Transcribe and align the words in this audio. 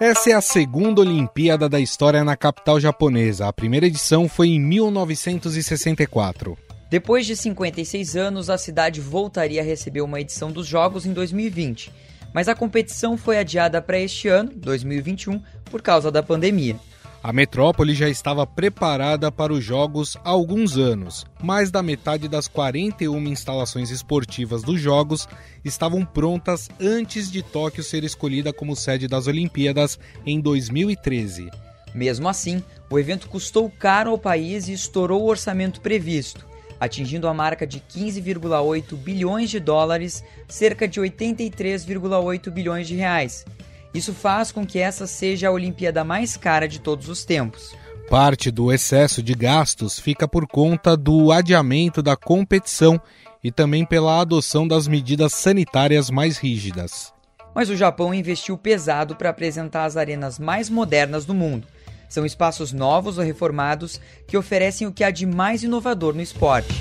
Essa 0.00 0.30
é 0.30 0.32
a 0.34 0.40
segunda 0.40 1.00
Olimpíada 1.00 1.68
da 1.68 1.78
história 1.80 2.24
na 2.24 2.36
capital 2.36 2.80
japonesa. 2.80 3.46
A 3.46 3.52
primeira 3.52 3.86
edição 3.86 4.28
foi 4.28 4.48
em 4.48 4.60
1964. 4.60 6.58
Depois 6.90 7.24
de 7.24 7.36
56 7.36 8.16
anos, 8.16 8.50
a 8.50 8.58
cidade 8.58 9.00
voltaria 9.00 9.62
a 9.62 9.64
receber 9.64 10.02
uma 10.02 10.20
edição 10.20 10.52
dos 10.52 10.66
Jogos 10.66 11.06
em 11.06 11.12
2020, 11.12 11.92
mas 12.34 12.48
a 12.48 12.54
competição 12.54 13.16
foi 13.16 13.38
adiada 13.38 13.80
para 13.80 13.98
este 13.98 14.28
ano, 14.28 14.50
2021, 14.54 15.40
por 15.70 15.80
causa 15.80 16.10
da 16.10 16.22
pandemia. 16.22 16.76
A 17.24 17.32
metrópole 17.32 17.94
já 17.94 18.06
estava 18.06 18.46
preparada 18.46 19.32
para 19.32 19.50
os 19.50 19.64
Jogos 19.64 20.14
há 20.22 20.28
alguns 20.28 20.76
anos. 20.76 21.24
Mais 21.42 21.70
da 21.70 21.82
metade 21.82 22.28
das 22.28 22.46
41 22.46 23.18
instalações 23.28 23.88
esportivas 23.90 24.62
dos 24.62 24.78
Jogos 24.78 25.26
estavam 25.64 26.04
prontas 26.04 26.68
antes 26.78 27.32
de 27.32 27.42
Tóquio 27.42 27.82
ser 27.82 28.04
escolhida 28.04 28.52
como 28.52 28.76
sede 28.76 29.08
das 29.08 29.26
Olimpíadas 29.26 29.98
em 30.26 30.38
2013. 30.38 31.50
Mesmo 31.94 32.28
assim, 32.28 32.62
o 32.90 32.98
evento 32.98 33.26
custou 33.30 33.70
caro 33.70 34.10
ao 34.10 34.18
país 34.18 34.68
e 34.68 34.74
estourou 34.74 35.22
o 35.22 35.28
orçamento 35.28 35.80
previsto, 35.80 36.46
atingindo 36.78 37.26
a 37.26 37.32
marca 37.32 37.66
de 37.66 37.80
15,8 37.80 38.94
bilhões 38.96 39.48
de 39.48 39.60
dólares, 39.60 40.22
cerca 40.46 40.86
de 40.86 41.00
83,8 41.00 42.50
bilhões 42.50 42.86
de 42.86 42.96
reais 42.96 43.46
isso 43.94 44.12
faz 44.12 44.50
com 44.50 44.66
que 44.66 44.80
essa 44.80 45.06
seja 45.06 45.48
a 45.48 45.52
Olimpíada 45.52 46.02
mais 46.02 46.36
cara 46.36 46.66
de 46.66 46.80
todos 46.80 47.08
os 47.08 47.24
tempos. 47.24 47.74
Parte 48.10 48.50
do 48.50 48.72
excesso 48.72 49.22
de 49.22 49.34
gastos 49.34 49.98
fica 49.98 50.26
por 50.26 50.46
conta 50.46 50.96
do 50.96 51.30
adiamento 51.30 52.02
da 52.02 52.16
competição 52.16 53.00
e 53.42 53.52
também 53.52 53.84
pela 53.86 54.20
adoção 54.20 54.66
das 54.66 54.88
medidas 54.88 55.32
sanitárias 55.32 56.10
mais 56.10 56.36
rígidas. 56.36 57.14
Mas 57.54 57.70
o 57.70 57.76
Japão 57.76 58.12
investiu 58.12 58.58
pesado 58.58 59.14
para 59.14 59.30
apresentar 59.30 59.84
as 59.84 59.96
arenas 59.96 60.38
mais 60.38 60.68
modernas 60.68 61.24
do 61.24 61.32
mundo. 61.32 61.66
São 62.08 62.26
espaços 62.26 62.72
novos 62.72 63.16
ou 63.16 63.24
reformados 63.24 64.00
que 64.26 64.36
oferecem 64.36 64.86
o 64.86 64.92
que 64.92 65.04
há 65.04 65.10
de 65.10 65.24
mais 65.24 65.62
inovador 65.62 66.14
no 66.14 66.20
esporte. 66.20 66.74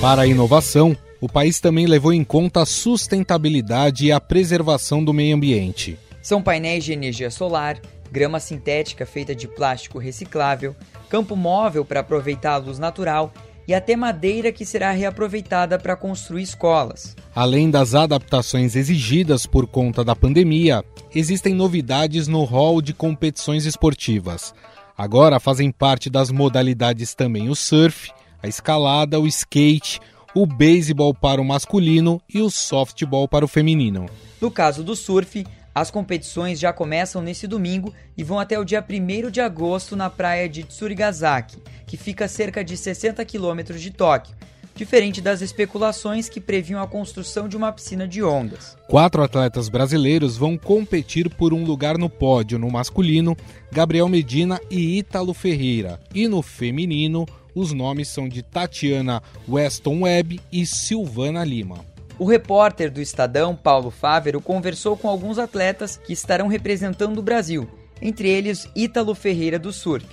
Para 0.00 0.22
a 0.22 0.26
inovação, 0.26 0.96
o 1.22 1.28
país 1.28 1.60
também 1.60 1.86
levou 1.86 2.12
em 2.12 2.24
conta 2.24 2.62
a 2.62 2.66
sustentabilidade 2.66 4.06
e 4.06 4.10
a 4.10 4.20
preservação 4.20 5.04
do 5.04 5.12
meio 5.12 5.36
ambiente. 5.36 5.96
São 6.20 6.42
painéis 6.42 6.82
de 6.82 6.92
energia 6.92 7.30
solar, 7.30 7.80
grama 8.10 8.40
sintética 8.40 9.06
feita 9.06 9.32
de 9.32 9.46
plástico 9.46 10.00
reciclável, 10.00 10.74
campo 11.08 11.36
móvel 11.36 11.84
para 11.84 12.00
aproveitar 12.00 12.54
a 12.54 12.56
luz 12.56 12.76
natural 12.80 13.32
e 13.68 13.72
até 13.72 13.94
madeira 13.94 14.50
que 14.50 14.66
será 14.66 14.90
reaproveitada 14.90 15.78
para 15.78 15.94
construir 15.94 16.42
escolas. 16.42 17.14
Além 17.32 17.70
das 17.70 17.94
adaptações 17.94 18.74
exigidas 18.74 19.46
por 19.46 19.68
conta 19.68 20.02
da 20.02 20.16
pandemia, 20.16 20.84
existem 21.14 21.54
novidades 21.54 22.26
no 22.26 22.42
hall 22.42 22.82
de 22.82 22.92
competições 22.92 23.64
esportivas. 23.64 24.52
Agora 24.98 25.38
fazem 25.38 25.70
parte 25.70 26.10
das 26.10 26.32
modalidades 26.32 27.14
também 27.14 27.48
o 27.48 27.54
surf, 27.54 28.10
a 28.42 28.48
escalada, 28.48 29.20
o 29.20 29.26
skate, 29.28 30.00
o 30.34 30.46
beisebol 30.46 31.14
para 31.14 31.40
o 31.40 31.44
masculino 31.44 32.20
e 32.32 32.40
o 32.40 32.50
softball 32.50 33.28
para 33.28 33.44
o 33.44 33.48
feminino. 33.48 34.06
No 34.40 34.50
caso 34.50 34.82
do 34.82 34.96
surf, 34.96 35.44
as 35.74 35.90
competições 35.90 36.58
já 36.58 36.72
começam 36.72 37.22
nesse 37.22 37.46
domingo 37.46 37.94
e 38.16 38.22
vão 38.22 38.38
até 38.38 38.58
o 38.58 38.64
dia 38.64 38.84
1 38.86 39.30
de 39.30 39.40
agosto 39.40 39.96
na 39.96 40.10
praia 40.10 40.48
de 40.48 40.64
Tsurigasaki, 40.64 41.58
que 41.86 41.96
fica 41.96 42.26
a 42.26 42.28
cerca 42.28 42.62
de 42.62 42.76
60 42.76 43.24
quilômetros 43.24 43.80
de 43.80 43.90
Tóquio, 43.90 44.34
diferente 44.74 45.20
das 45.20 45.40
especulações 45.40 46.28
que 46.28 46.40
previam 46.40 46.82
a 46.82 46.86
construção 46.86 47.48
de 47.48 47.56
uma 47.56 47.72
piscina 47.72 48.06
de 48.06 48.22
ondas. 48.22 48.76
Quatro 48.88 49.22
atletas 49.22 49.68
brasileiros 49.68 50.36
vão 50.36 50.58
competir 50.58 51.30
por 51.30 51.54
um 51.54 51.64
lugar 51.64 51.96
no 51.96 52.10
pódio 52.10 52.58
no 52.58 52.70
masculino, 52.70 53.36
Gabriel 53.70 54.08
Medina 54.08 54.60
e 54.70 54.98
Ítalo 54.98 55.32
Ferreira, 55.32 56.00
e 56.14 56.28
no 56.28 56.42
feminino, 56.42 57.26
os 57.54 57.72
nomes 57.72 58.08
são 58.08 58.28
de 58.28 58.42
Tatiana 58.42 59.22
Weston 59.48 60.02
Webb 60.02 60.40
e 60.50 60.66
Silvana 60.66 61.44
Lima. 61.44 61.84
O 62.18 62.24
repórter 62.24 62.90
do 62.90 63.00
Estadão, 63.00 63.56
Paulo 63.56 63.90
Fávero, 63.90 64.40
conversou 64.40 64.96
com 64.96 65.08
alguns 65.08 65.38
atletas 65.38 65.96
que 65.96 66.12
estarão 66.12 66.46
representando 66.46 67.18
o 67.18 67.22
Brasil, 67.22 67.68
entre 68.00 68.28
eles 68.28 68.68
Ítalo 68.76 69.14
Ferreira 69.14 69.58
do 69.58 69.72
Surf. 69.72 70.06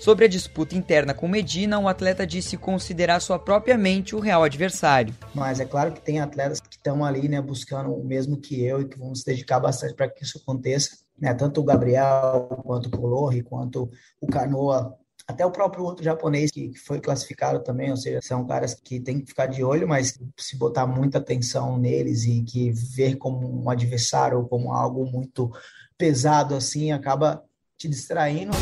Sobre 0.00 0.26
a 0.26 0.28
disputa 0.28 0.76
interna 0.76 1.14
com 1.14 1.26
Medina, 1.26 1.78
o 1.78 1.88
atleta 1.88 2.26
disse 2.26 2.58
considerar 2.58 3.20
sua 3.20 3.38
própria 3.38 3.78
mente 3.78 4.14
o 4.14 4.20
real 4.20 4.42
adversário. 4.42 5.14
Mas 5.34 5.60
é 5.60 5.64
claro 5.64 5.92
que 5.92 6.00
tem 6.02 6.20
atletas 6.20 6.60
que 6.60 6.76
estão 6.76 7.02
ali, 7.02 7.26
né, 7.26 7.40
buscando 7.40 7.90
o 7.90 8.04
mesmo 8.04 8.36
que 8.36 8.62
eu 8.62 8.82
e 8.82 8.84
que 8.86 8.98
vão 8.98 9.14
se 9.14 9.24
dedicar 9.24 9.60
bastante 9.60 9.94
para 9.94 10.08
que 10.08 10.22
isso 10.22 10.38
aconteça. 10.42 10.98
Né? 11.18 11.32
Tanto 11.32 11.60
o 11.60 11.64
Gabriel, 11.64 12.48
quanto 12.64 12.86
o 12.86 12.90
Colorri, 12.90 13.42
quanto 13.42 13.90
o 14.20 14.26
Canoa 14.26 14.94
até 15.26 15.44
o 15.44 15.50
próprio 15.50 15.84
outro 15.84 16.04
japonês 16.04 16.50
que, 16.50 16.72
foi 16.78 17.00
classificado 17.00 17.60
também, 17.60 17.90
ou 17.90 17.96
seja, 17.96 18.20
são 18.22 18.46
caras 18.46 18.74
que 18.74 19.00
tem 19.00 19.20
que 19.20 19.26
ficar 19.26 19.46
de 19.46 19.64
olho, 19.64 19.88
mas 19.88 20.18
se 20.36 20.56
botar 20.56 20.86
muita 20.86 21.18
atenção 21.18 21.78
neles 21.78 22.24
e 22.24 22.42
que 22.42 22.70
ver 22.70 23.16
como 23.16 23.62
um 23.62 23.70
adversário 23.70 24.38
ou 24.38 24.46
como 24.46 24.72
algo 24.72 25.06
muito 25.06 25.50
pesado 25.96 26.54
assim, 26.54 26.92
acaba 26.92 27.42
te 27.78 27.88
distraindo. 27.88 28.52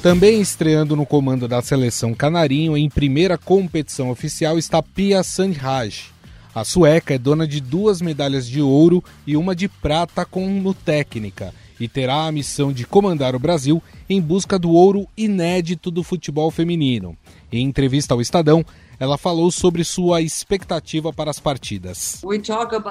Também 0.00 0.40
estreando 0.40 0.96
no 0.96 1.04
comando 1.04 1.46
da 1.46 1.60
seleção 1.60 2.14
canarinho 2.14 2.76
em 2.76 2.88
primeira 2.88 3.36
competição 3.36 4.10
oficial 4.10 4.56
está 4.58 4.82
Pia 4.82 5.22
Sandhage. 5.22 6.12
A 6.54 6.64
sueca 6.64 7.14
é 7.14 7.18
dona 7.18 7.46
de 7.46 7.60
duas 7.60 8.00
medalhas 8.00 8.46
de 8.46 8.62
ouro 8.62 9.04
e 9.26 9.36
uma 9.36 9.54
de 9.54 9.68
prata 9.68 10.24
como 10.24 10.72
técnica 10.72 11.52
e 11.80 11.88
terá 11.88 12.26
a 12.26 12.32
missão 12.32 12.72
de 12.72 12.86
comandar 12.86 13.34
o 13.34 13.38
Brasil 13.38 13.82
em 14.08 14.20
busca 14.20 14.58
do 14.58 14.70
ouro 14.70 15.08
inédito 15.16 15.90
do 15.90 16.02
futebol 16.02 16.50
feminino. 16.50 17.16
Em 17.50 17.64
entrevista 17.64 18.12
ao 18.14 18.20
Estadão, 18.20 18.64
ela 19.00 19.16
falou 19.16 19.50
sobre 19.50 19.82
sua 19.82 20.20
expectativa 20.20 21.10
para 21.10 21.30
as 21.30 21.40
partidas. 21.40 22.20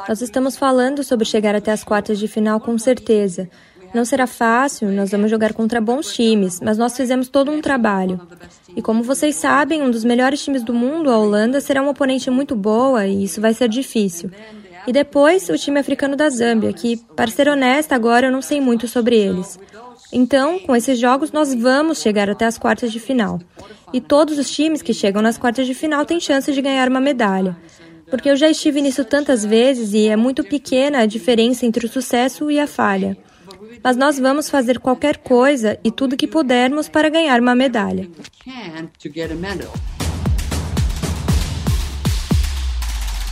Nós 0.07 0.21
estamos 0.21 0.57
falando 0.57 1.03
sobre 1.03 1.23
chegar 1.23 1.55
até 1.55 1.71
as 1.71 1.83
quartas 1.83 2.17
de 2.17 2.27
final 2.27 2.59
com 2.59 2.77
certeza. 2.79 3.47
Não 3.93 4.05
será 4.05 4.27
fácil, 4.27 4.91
nós 4.91 5.09
vamos 5.09 5.31
jogar 5.31 5.53
contra 5.53 5.81
bons 5.81 6.13
times, 6.13 6.59
mas 6.61 6.77
nós 6.77 6.95
fizemos 6.95 7.27
todo 7.27 7.51
um 7.51 7.59
trabalho. 7.59 8.19
E 8.75 8.81
como 8.81 9.03
vocês 9.03 9.35
sabem, 9.35 9.81
um 9.81 9.89
dos 9.89 10.03
melhores 10.03 10.43
times 10.43 10.63
do 10.63 10.73
mundo, 10.73 11.09
a 11.09 11.17
Holanda, 11.17 11.59
será 11.59 11.81
uma 11.81 11.91
oponente 11.91 12.29
muito 12.29 12.55
boa 12.55 13.07
e 13.07 13.23
isso 13.23 13.41
vai 13.41 13.53
ser 13.53 13.67
difícil. 13.67 14.29
E 14.87 14.93
depois 14.93 15.49
o 15.49 15.57
time 15.57 15.79
africano 15.79 16.15
da 16.15 16.29
Zâmbia, 16.29 16.73
que, 16.73 16.97
para 17.15 17.29
ser 17.29 17.47
honesta, 17.47 17.95
agora 17.95 18.27
eu 18.27 18.31
não 18.31 18.41
sei 18.41 18.59
muito 18.61 18.87
sobre 18.87 19.17
eles. 19.17 19.59
Então, 20.11 20.59
com 20.59 20.75
esses 20.75 20.97
jogos, 20.97 21.31
nós 21.31 21.53
vamos 21.53 22.01
chegar 22.01 22.29
até 22.29 22.45
as 22.45 22.57
quartas 22.57 22.91
de 22.91 22.99
final. 22.99 23.39
E 23.93 24.01
todos 24.01 24.37
os 24.37 24.49
times 24.49 24.81
que 24.81 24.93
chegam 24.93 25.21
nas 25.21 25.37
quartas 25.37 25.67
de 25.67 25.73
final 25.73 26.05
têm 26.05 26.19
chance 26.19 26.51
de 26.51 26.61
ganhar 26.61 26.87
uma 26.89 26.99
medalha. 26.99 27.55
Porque 28.09 28.29
eu 28.29 28.35
já 28.35 28.49
estive 28.49 28.81
nisso 28.81 29.05
tantas 29.05 29.45
vezes 29.45 29.93
e 29.93 30.07
é 30.07 30.15
muito 30.15 30.43
pequena 30.43 30.99
a 30.99 31.05
diferença 31.05 31.65
entre 31.65 31.85
o 31.85 31.89
sucesso 31.89 32.49
e 32.49 32.59
a 32.59 32.65
falha. 32.65 33.15
Mas 33.83 33.95
nós 33.95 34.17
vamos 34.17 34.49
fazer 34.49 34.79
qualquer 34.79 35.17
coisa 35.17 35.79
e 35.83 35.91
tudo 35.91 36.17
que 36.17 36.27
pudermos 36.27 36.89
para 36.89 37.09
ganhar 37.09 37.39
uma 37.39 37.53
medalha. 37.53 38.09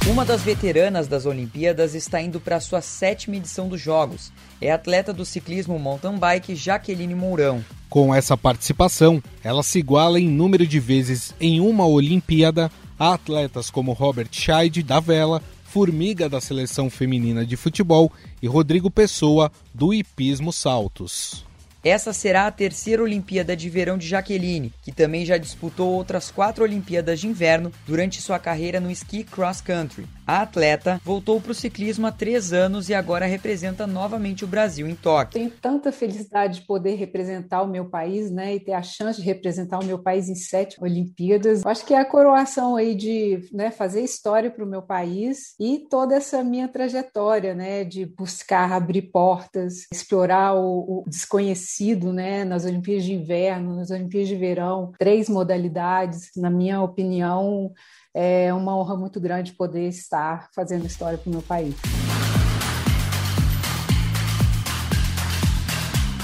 Uma 0.10 0.24
das 0.24 0.42
veteranas 0.42 1.06
das 1.06 1.26
Olimpíadas 1.26 1.94
está 1.94 2.22
indo 2.22 2.40
para 2.40 2.62
sua 2.62 2.82
sétima 2.82 3.36
edição 3.36 3.68
dos 3.68 3.82
Jogos. 3.82 4.32
É 4.62 4.72
atleta 4.72 5.12
do 5.12 5.26
ciclismo 5.26 5.78
mountain 5.78 6.18
bike 6.18 6.56
Jaqueline 6.56 7.14
Mourão. 7.14 7.64
Com 7.90 8.16
essa 8.16 8.38
participação, 8.38 9.22
ela 9.44 9.62
se 9.62 9.80
iguala 9.80 10.18
em 10.18 10.30
número 10.30 10.66
de 10.66 10.80
vezes 10.80 11.36
em 11.42 11.60
uma 11.60 11.86
Olimpíada 11.86 12.72
a 12.98 13.14
atletas 13.16 13.70
como 13.70 13.92
Robert 13.92 14.30
Scheid 14.32 14.82
da 14.82 15.02
vela, 15.02 15.44
Formiga 15.66 16.30
da 16.30 16.40
seleção 16.40 16.90
feminina 16.90 17.46
de 17.46 17.58
futebol 17.58 18.10
e 18.42 18.48
Rodrigo 18.48 18.90
Pessoa 18.90 19.52
do 19.74 19.94
hipismo 19.94 20.54
saltos. 20.54 21.47
Essa 21.84 22.12
será 22.12 22.48
a 22.48 22.52
terceira 22.52 23.04
Olimpíada 23.04 23.56
de 23.56 23.70
Verão 23.70 23.98
de 23.98 24.08
Jaqueline, 24.08 24.74
que 24.84 24.92
também 24.92 25.26
já 25.26 25.38
disputou 25.38 25.94
outras 25.94 26.32
quatro 26.32 26.64
Olimpíadas 26.64 27.20
de 27.20 27.28
Inverno 27.28 27.72
durante 27.86 28.22
sua 28.22 28.40
carreira 28.40 28.80
no 28.80 28.92
esqui 28.92 29.24
cross 29.24 29.62
country. 29.62 30.08
A 30.26 30.42
atleta 30.42 31.00
voltou 31.06 31.40
para 31.40 31.54
o 31.54 31.56
ciclismo 31.56 32.06
há 32.06 32.12
três 32.12 32.52
anos 32.52 32.90
e 32.90 32.94
agora 32.94 33.26
representa 33.26 33.88
novamente 33.88 34.44
o 34.44 34.48
Brasil 34.48 34.86
em 34.86 34.96
Tóquio. 34.96 35.40
Tenho 35.40 35.52
tanta 35.52 35.90
felicidade 35.90 36.60
de 36.60 36.66
poder 36.66 36.96
representar 36.96 37.62
o 37.62 37.68
meu 37.68 37.86
país, 37.86 38.30
né, 38.30 38.56
e 38.56 38.60
ter 38.60 38.74
a 38.74 38.82
chance 38.82 39.22
de 39.22 39.26
representar 39.26 39.80
o 39.80 39.86
meu 39.86 40.00
país 40.00 40.28
em 40.28 40.36
sete 40.36 40.76
Olimpíadas. 40.82 41.66
Acho 41.66 41.86
que 41.86 41.94
é 41.94 42.00
a 42.00 42.06
coroação 42.06 42.76
aí 42.76 42.94
de 42.94 43.48
né, 43.54 43.72
fazer 43.72 44.02
história 44.02 44.52
para 44.52 44.66
o 44.66 44.68
meu 44.68 44.82
país 44.82 45.56
e 45.58 45.86
toda 45.90 46.16
essa 46.16 46.44
minha 46.44 46.68
trajetória, 46.68 47.56
né, 47.56 47.86
de 47.86 48.06
buscar 48.06 48.74
abrir 48.74 49.04
portas, 49.04 49.86
explorar 49.94 50.56
o, 50.56 51.04
o 51.04 51.04
desconhecido, 51.08 51.67
né, 52.14 52.44
nas 52.46 52.66
Olimpíadas 52.66 53.04
de 53.04 53.14
Inverno, 53.14 53.76
nas 53.76 53.92
Olimpíadas 53.92 54.30
de 54.30 54.36
Verão, 54.36 54.92
três 54.98 55.28
modalidades. 55.28 56.32
Na 56.36 56.50
minha 56.50 56.82
opinião, 56.82 57.72
é 58.14 58.54
uma 58.54 58.76
honra 58.76 58.96
muito 58.96 59.20
grande 59.20 59.52
poder 59.52 59.88
estar 59.88 60.50
fazendo 60.56 60.86
história 60.86 61.18
para 61.18 61.30
o 61.30 61.34
meu 61.34 61.42
país. 61.42 61.76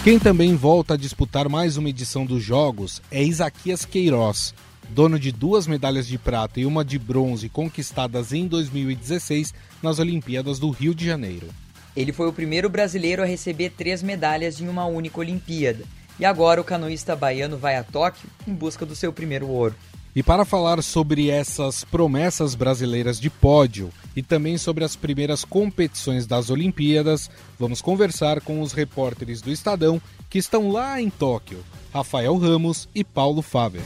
Quem 0.04 0.20
também 0.20 0.54
volta 0.56 0.96
a 0.96 0.98
disputar 0.98 1.48
mais 1.48 1.78
uma 1.78 1.88
edição 1.88 2.26
dos 2.26 2.44
Jogos 2.44 3.02
é 3.10 3.24
Isaquias 3.24 3.86
Queiroz, 3.86 4.54
dono 4.90 5.18
de 5.18 5.32
duas 5.32 5.66
medalhas 5.66 6.06
de 6.08 6.18
prata 6.18 6.60
e 6.60 6.66
uma 6.66 6.84
de 6.84 7.00
bronze 7.00 7.48
conquistadas 7.48 8.34
em 8.34 8.46
2016 8.46 9.54
nas 9.82 10.00
Olimpíadas 10.00 10.60
do 10.60 10.70
Rio 10.72 10.94
de 10.94 11.06
Janeiro. 11.06 11.48
Ele 11.96 12.12
foi 12.12 12.28
o 12.28 12.34
primeiro 12.34 12.70
brasileiro 12.70 13.22
a 13.22 13.26
receber 13.26 13.70
três 13.72 14.02
medalhas 14.02 14.60
em 14.60 14.68
uma 14.68 14.86
única 14.86 15.20
Olimpíada. 15.20 15.84
E 16.20 16.26
agora 16.26 16.62
o 16.62 16.64
canoísta 16.64 17.16
baiano 17.16 17.58
vai 17.58 17.76
a 17.76 17.84
Tóquio 17.84 18.30
em 18.48 18.54
busca 18.54 18.86
do 18.86 18.96
seu 18.96 19.12
primeiro 19.12 19.48
ouro. 19.48 19.76
E 20.16 20.22
para 20.22 20.46
falar 20.46 20.82
sobre 20.84 21.30
essas 21.30 21.84
promessas 21.84 22.54
brasileiras 22.54 23.20
de 23.20 23.32
pódio 23.32 23.90
e 24.16 24.22
também 24.22 24.60
sobre 24.60 24.84
as 24.84 24.96
primeiras 24.96 25.44
competições 25.44 26.28
das 26.28 26.52
Olimpíadas, 26.52 27.32
vamos 27.58 27.82
conversar 27.82 28.40
com 28.40 28.62
os 28.62 28.74
repórteres 28.74 29.42
do 29.42 29.52
Estadão 29.52 30.00
que 30.30 30.38
estão 30.38 30.72
lá 30.72 31.02
em 31.02 31.10
Tóquio, 31.10 31.64
Rafael 31.92 32.38
Ramos 32.38 32.88
e 32.94 33.04
Paulo 33.04 33.42
Faber. 33.42 33.82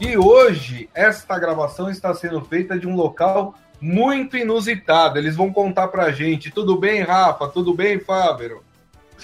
E 0.00 0.16
hoje 0.16 0.88
esta 0.94 1.38
gravação 1.38 1.88
está 1.88 2.14
sendo 2.14 2.40
feita 2.44 2.78
de 2.78 2.86
um 2.86 2.94
local 2.94 3.54
muito 3.80 4.36
inusitado. 4.36 5.18
Eles 5.18 5.36
vão 5.36 5.52
contar 5.52 5.88
pra 5.88 6.10
gente. 6.10 6.50
Tudo 6.50 6.76
bem, 6.76 7.02
Rafa? 7.02 7.48
Tudo 7.48 7.74
bem, 7.74 7.98
Fábio? 8.00 8.62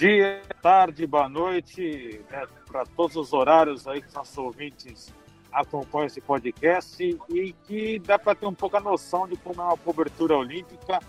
dia, 0.01 0.41
tarde, 0.63 1.05
boa 1.05 1.29
noite, 1.29 2.21
né, 2.31 2.47
para 2.65 2.85
todos 2.85 3.15
os 3.15 3.33
horários 3.33 3.87
aí 3.87 4.01
que 4.01 4.07
os 4.07 4.13
nossos 4.15 4.35
ouvintes 4.35 5.13
acompanham 5.51 6.07
esse 6.07 6.19
podcast 6.19 7.19
e 7.29 7.53
que 7.67 7.99
dá 7.99 8.17
para 8.17 8.33
ter 8.33 8.47
um 8.47 8.53
pouco 8.53 8.77
a 8.77 8.79
noção 8.79 9.27
de 9.27 9.35
como 9.37 9.61
é 9.61 9.63
uma 9.63 9.77
cobertura 9.77 10.35
olímpica. 10.35 10.99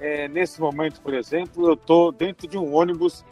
É, 0.00 0.26
nesse 0.26 0.60
momento, 0.60 1.00
por 1.00 1.14
exemplo, 1.14 1.68
eu 1.68 1.74
estou 1.74 2.10
dentro 2.10 2.48
de 2.48 2.58
um 2.58 2.74
ônibus 2.74 3.24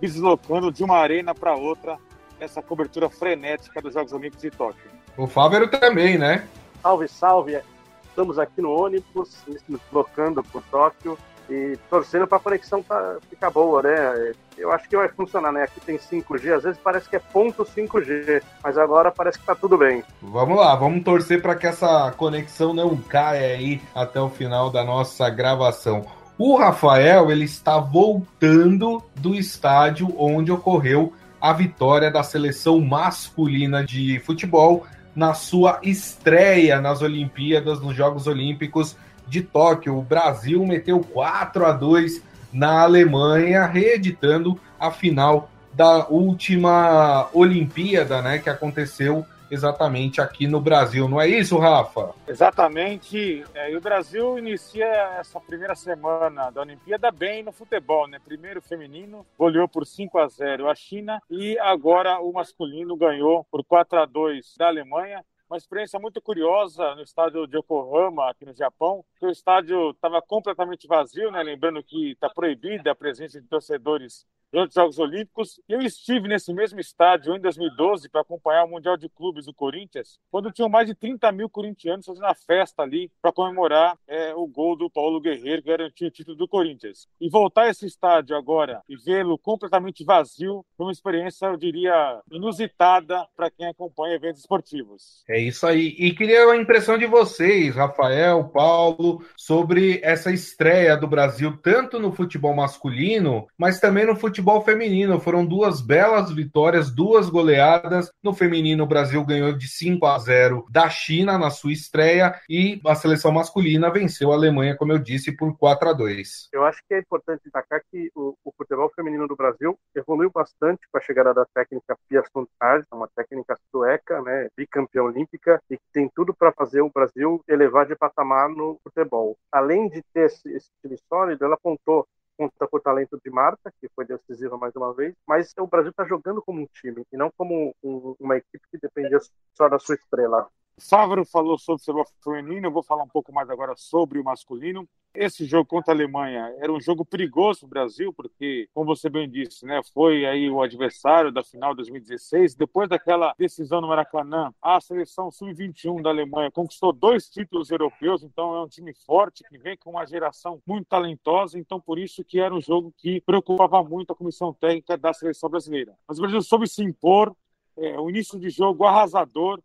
deslocando 0.00 0.70
de 0.70 0.84
uma 0.84 0.98
arena 0.98 1.34
para 1.34 1.56
outra 1.56 1.98
essa 2.38 2.62
cobertura 2.62 3.10
frenética 3.10 3.82
dos 3.82 3.94
Jogos 3.94 4.12
Olímpicos 4.12 4.42
de 4.42 4.50
Tóquio. 4.52 4.91
O 5.16 5.26
Fávero 5.26 5.68
também, 5.68 6.16
né? 6.16 6.46
Salve, 6.82 7.08
salve! 7.08 7.60
Estamos 8.08 8.38
aqui 8.38 8.60
no 8.60 8.70
ônibus, 8.70 9.36
deslocando 9.68 10.42
por 10.42 10.62
Tóquio 10.70 11.18
e 11.48 11.78
torcendo 11.90 12.26
para 12.26 12.38
a 12.38 12.40
conexão 12.40 12.82
tá, 12.82 13.16
ficar 13.28 13.50
boa, 13.50 13.82
né? 13.82 14.32
Eu 14.56 14.70
acho 14.70 14.88
que 14.88 14.96
vai 14.96 15.08
funcionar, 15.08 15.52
né? 15.52 15.64
Aqui 15.64 15.80
tem 15.80 15.98
5G, 15.98 16.56
às 16.56 16.62
vezes 16.62 16.78
parece 16.82 17.08
que 17.08 17.16
é 17.16 17.18
ponto 17.18 17.64
5G, 17.64 18.42
mas 18.62 18.78
agora 18.78 19.10
parece 19.10 19.38
que 19.38 19.46
tá 19.46 19.54
tudo 19.54 19.78
bem. 19.78 20.02
Vamos 20.20 20.56
lá, 20.56 20.74
vamos 20.74 21.04
torcer 21.04 21.40
para 21.40 21.54
que 21.54 21.66
essa 21.66 22.12
conexão 22.12 22.72
não 22.72 22.96
caia 22.96 23.56
aí 23.56 23.80
até 23.94 24.20
o 24.20 24.28
final 24.28 24.70
da 24.70 24.84
nossa 24.84 25.28
gravação. 25.30 26.06
O 26.38 26.56
Rafael, 26.56 27.30
ele 27.30 27.44
está 27.44 27.78
voltando 27.78 29.02
do 29.16 29.34
estádio 29.34 30.14
onde 30.18 30.50
ocorreu 30.50 31.12
a 31.40 31.52
vitória 31.52 32.10
da 32.10 32.22
seleção 32.22 32.80
masculina 32.80 33.84
de 33.84 34.20
futebol 34.20 34.86
na 35.14 35.34
sua 35.34 35.78
estreia 35.82 36.80
nas 36.80 37.02
Olimpíadas, 37.02 37.80
nos 37.80 37.94
Jogos 37.94 38.26
Olímpicos 38.26 38.96
de 39.28 39.42
Tóquio. 39.42 39.98
O 39.98 40.02
Brasil 40.02 40.64
meteu 40.66 41.00
4 41.00 41.66
a 41.66 41.72
2 41.72 42.22
na 42.52 42.82
Alemanha, 42.82 43.66
reeditando 43.66 44.58
a 44.78 44.90
final 44.90 45.50
da 45.72 46.06
última 46.08 47.28
Olimpíada, 47.32 48.20
né, 48.20 48.38
que 48.38 48.50
aconteceu 48.50 49.24
exatamente 49.52 50.20
aqui 50.20 50.46
no 50.46 50.60
Brasil. 50.60 51.06
Não 51.06 51.20
é 51.20 51.28
isso, 51.28 51.58
Rafa? 51.58 52.14
Exatamente. 52.26 53.44
É, 53.54 53.70
e 53.70 53.76
o 53.76 53.80
Brasil 53.80 54.38
inicia 54.38 54.86
essa 55.20 55.38
primeira 55.38 55.74
semana 55.74 56.50
da 56.50 56.62
Olimpíada 56.62 57.10
bem 57.10 57.42
no 57.42 57.52
futebol, 57.52 58.08
né? 58.08 58.18
Primeiro 58.24 58.62
feminino 58.62 59.26
goleou 59.38 59.68
por 59.68 59.86
5 59.86 60.18
a 60.18 60.26
0 60.26 60.70
a 60.70 60.74
China 60.74 61.20
e 61.30 61.58
agora 61.58 62.18
o 62.18 62.32
masculino 62.32 62.96
ganhou 62.96 63.44
por 63.50 63.62
4 63.62 63.98
a 64.00 64.06
2 64.06 64.54
da 64.56 64.68
Alemanha 64.68 65.22
uma 65.52 65.58
experiência 65.58 65.98
muito 65.98 66.18
curiosa 66.22 66.94
no 66.94 67.02
estádio 67.02 67.46
de 67.46 67.58
Yokohama, 67.58 68.30
aqui 68.30 68.46
no 68.46 68.54
Japão, 68.54 69.04
que 69.18 69.26
o 69.26 69.30
estádio 69.30 69.90
estava 69.90 70.22
completamente 70.22 70.86
vazio, 70.86 71.30
né? 71.30 71.42
lembrando 71.42 71.82
que 71.82 72.12
está 72.12 72.30
proibida 72.30 72.90
a 72.90 72.94
presença 72.94 73.38
de 73.38 73.46
torcedores 73.46 74.26
durante 74.52 74.68
os 74.68 74.74
Jogos 74.74 74.98
Olímpicos. 74.98 75.60
Eu 75.68 75.80
estive 75.80 76.28
nesse 76.28 76.52
mesmo 76.52 76.78
estádio 76.78 77.34
em 77.34 77.40
2012 77.40 78.08
para 78.08 78.20
acompanhar 78.20 78.64
o 78.64 78.68
Mundial 78.68 78.96
de 78.96 79.08
Clubes 79.08 79.46
do 79.46 79.54
Corinthians, 79.54 80.20
quando 80.30 80.52
tinham 80.52 80.68
mais 80.68 80.86
de 80.86 80.94
30 80.94 81.32
mil 81.32 81.48
corintianos 81.48 82.04
fazendo 82.04 82.26
a 82.26 82.34
festa 82.34 82.82
ali 82.82 83.10
para 83.20 83.32
comemorar 83.32 83.98
é, 84.06 84.34
o 84.34 84.46
gol 84.46 84.76
do 84.76 84.90
Paulo 84.90 85.20
Guerreiro, 85.20 85.62
que 85.62 85.68
garantiu 85.68 86.08
o 86.08 86.10
título 86.10 86.36
do 86.36 86.46
Corinthians. 86.46 87.08
E 87.20 87.30
voltar 87.30 87.62
a 87.62 87.68
esse 87.70 87.86
estádio 87.86 88.36
agora 88.36 88.82
e 88.88 88.96
vê-lo 88.96 89.38
completamente 89.38 90.04
vazio 90.04 90.64
foi 90.76 90.86
uma 90.86 90.92
experiência, 90.92 91.46
eu 91.46 91.56
diria, 91.56 92.20
inusitada 92.30 93.26
para 93.34 93.50
quem 93.50 93.66
acompanha 93.66 94.14
eventos 94.14 94.40
esportivos. 94.40 95.24
É 95.28 95.40
isso 95.48 95.66
aí. 95.66 95.94
E 95.98 96.12
queria 96.14 96.46
a 96.46 96.56
impressão 96.56 96.98
de 96.98 97.06
vocês, 97.06 97.74
Rafael, 97.74 98.44
Paulo, 98.44 99.24
sobre 99.36 100.00
essa 100.02 100.30
estreia 100.30 100.96
do 100.96 101.06
Brasil, 101.06 101.56
tanto 101.62 101.98
no 101.98 102.12
futebol 102.12 102.54
masculino, 102.54 103.46
mas 103.58 103.80
também 103.80 104.06
no 104.06 104.16
futebol 104.16 104.62
feminino. 104.62 105.20
Foram 105.20 105.44
duas 105.44 105.80
belas 105.80 106.32
vitórias, 106.32 106.90
duas 106.90 107.28
goleadas. 107.28 108.10
No 108.22 108.32
feminino, 108.32 108.84
o 108.84 108.86
Brasil 108.88 109.24
ganhou 109.24 109.52
de 109.52 109.68
5 109.68 110.04
a 110.06 110.18
0 110.18 110.66
da 110.70 110.88
China 110.88 111.38
na 111.38 111.50
sua 111.50 111.72
estreia 111.72 112.34
e 112.48 112.80
a 112.86 112.94
seleção 112.94 113.32
masculina 113.32 113.90
venceu 113.90 114.32
a 114.32 114.34
Alemanha, 114.34 114.76
como 114.76 114.92
eu 114.92 114.98
disse, 114.98 115.36
por 115.36 115.56
4 115.56 115.88
a 115.88 115.92
2. 115.92 116.48
Eu 116.52 116.64
acho 116.64 116.82
que 116.88 116.94
é 116.94 116.98
importante 116.98 117.42
destacar 117.44 117.82
que 117.90 118.10
o, 118.14 118.34
o 118.44 118.52
futebol 118.56 118.90
feminino 118.94 119.26
do 119.26 119.36
Brasil 119.36 119.78
evoluiu 119.94 120.30
bastante 120.30 120.80
com 120.90 120.98
a 120.98 121.00
chegada 121.00 121.34
da 121.34 121.44
técnica 121.54 121.96
Pia 122.08 122.22
Sundhage, 122.32 122.86
uma 122.92 123.08
técnica 123.14 123.56
sueca, 123.70 124.20
né, 124.22 124.48
bicampeã 124.56 125.02
olímpica 125.02 125.31
e 125.34 125.76
que 125.76 125.82
tem 125.92 126.10
tudo 126.14 126.34
para 126.34 126.52
fazer 126.52 126.82
o 126.82 126.90
Brasil 126.90 127.42
elevar 127.48 127.86
de 127.86 127.96
patamar 127.96 128.48
no 128.48 128.78
futebol. 128.82 129.36
Além 129.50 129.88
de 129.88 130.02
ter 130.12 130.26
esse, 130.26 130.48
esse 130.52 130.70
time 130.82 130.96
sólido, 131.08 131.44
ela 131.44 131.54
apontou 131.54 132.06
conta 132.36 132.66
por 132.66 132.80
talento 132.80 133.20
de 133.22 133.30
Marta, 133.30 133.72
que 133.80 133.88
foi 133.94 134.04
decisiva 134.04 134.56
mais 134.56 134.74
uma 134.74 134.92
vez, 134.94 135.14
mas 135.26 135.52
o 135.58 135.66
Brasil 135.66 135.90
está 135.90 136.04
jogando 136.04 136.42
como 136.42 136.60
um 136.60 136.66
time 136.66 137.04
e 137.12 137.16
não 137.16 137.30
como 137.36 137.74
um, 137.82 138.16
uma 138.18 138.36
equipe 138.36 138.64
que 138.70 138.78
dependia 138.78 139.18
só 139.54 139.68
da 139.68 139.78
sua 139.78 139.94
estrela. 139.94 140.48
Fávaro 140.80 141.24
falou 141.24 141.58
sobre 141.58 141.82
o 141.82 142.04
futebol 142.04 142.06
feminino, 142.22 142.66
eu 142.66 142.72
vou 142.72 142.82
falar 142.82 143.02
um 143.02 143.08
pouco 143.08 143.32
mais 143.32 143.48
agora 143.50 143.74
sobre 143.76 144.18
o 144.18 144.24
masculino. 144.24 144.88
Esse 145.14 145.44
jogo 145.44 145.66
contra 145.66 145.92
a 145.92 145.96
Alemanha 145.96 146.54
era 146.58 146.72
um 146.72 146.80
jogo 146.80 147.04
perigoso 147.04 147.60
para 147.60 147.66
o 147.66 147.70
Brasil, 147.70 148.12
porque, 148.14 148.66
como 148.72 148.96
você 148.96 149.10
bem 149.10 149.28
disse, 149.28 149.66
né, 149.66 149.80
foi 149.92 150.24
aí 150.24 150.48
o 150.48 150.62
adversário 150.62 151.30
da 151.30 151.44
final 151.44 151.72
de 151.72 151.78
2016. 151.78 152.54
Depois 152.54 152.88
daquela 152.88 153.34
decisão 153.38 153.82
no 153.82 153.88
Maracanã, 153.88 154.54
a 154.62 154.80
seleção 154.80 155.30
sub-21 155.30 156.00
da 156.00 156.08
Alemanha 156.08 156.50
conquistou 156.50 156.94
dois 156.94 157.28
títulos 157.28 157.70
europeus, 157.70 158.22
então 158.22 158.54
é 158.56 158.62
um 158.62 158.68
time 158.68 158.94
forte 159.04 159.44
que 159.50 159.58
vem 159.58 159.76
com 159.76 159.90
uma 159.90 160.06
geração 160.06 160.62
muito 160.66 160.86
talentosa. 160.86 161.58
Então, 161.58 161.78
por 161.78 161.98
isso 161.98 162.24
que 162.24 162.40
era 162.40 162.54
um 162.54 162.60
jogo 162.60 162.92
que 162.96 163.20
preocupava 163.20 163.82
muito 163.82 164.14
a 164.14 164.16
comissão 164.16 164.54
técnica 164.54 164.96
da 164.96 165.12
seleção 165.12 165.50
brasileira. 165.50 165.94
Mas 166.08 166.18
o 166.18 166.22
Brasil 166.22 166.40
soube 166.40 166.66
se 166.66 166.82
impor, 166.82 167.36
é, 167.76 168.00
o 168.00 168.08
início 168.08 168.38
de 168.40 168.48
jogo 168.48 168.84
arrasador, 168.84 169.60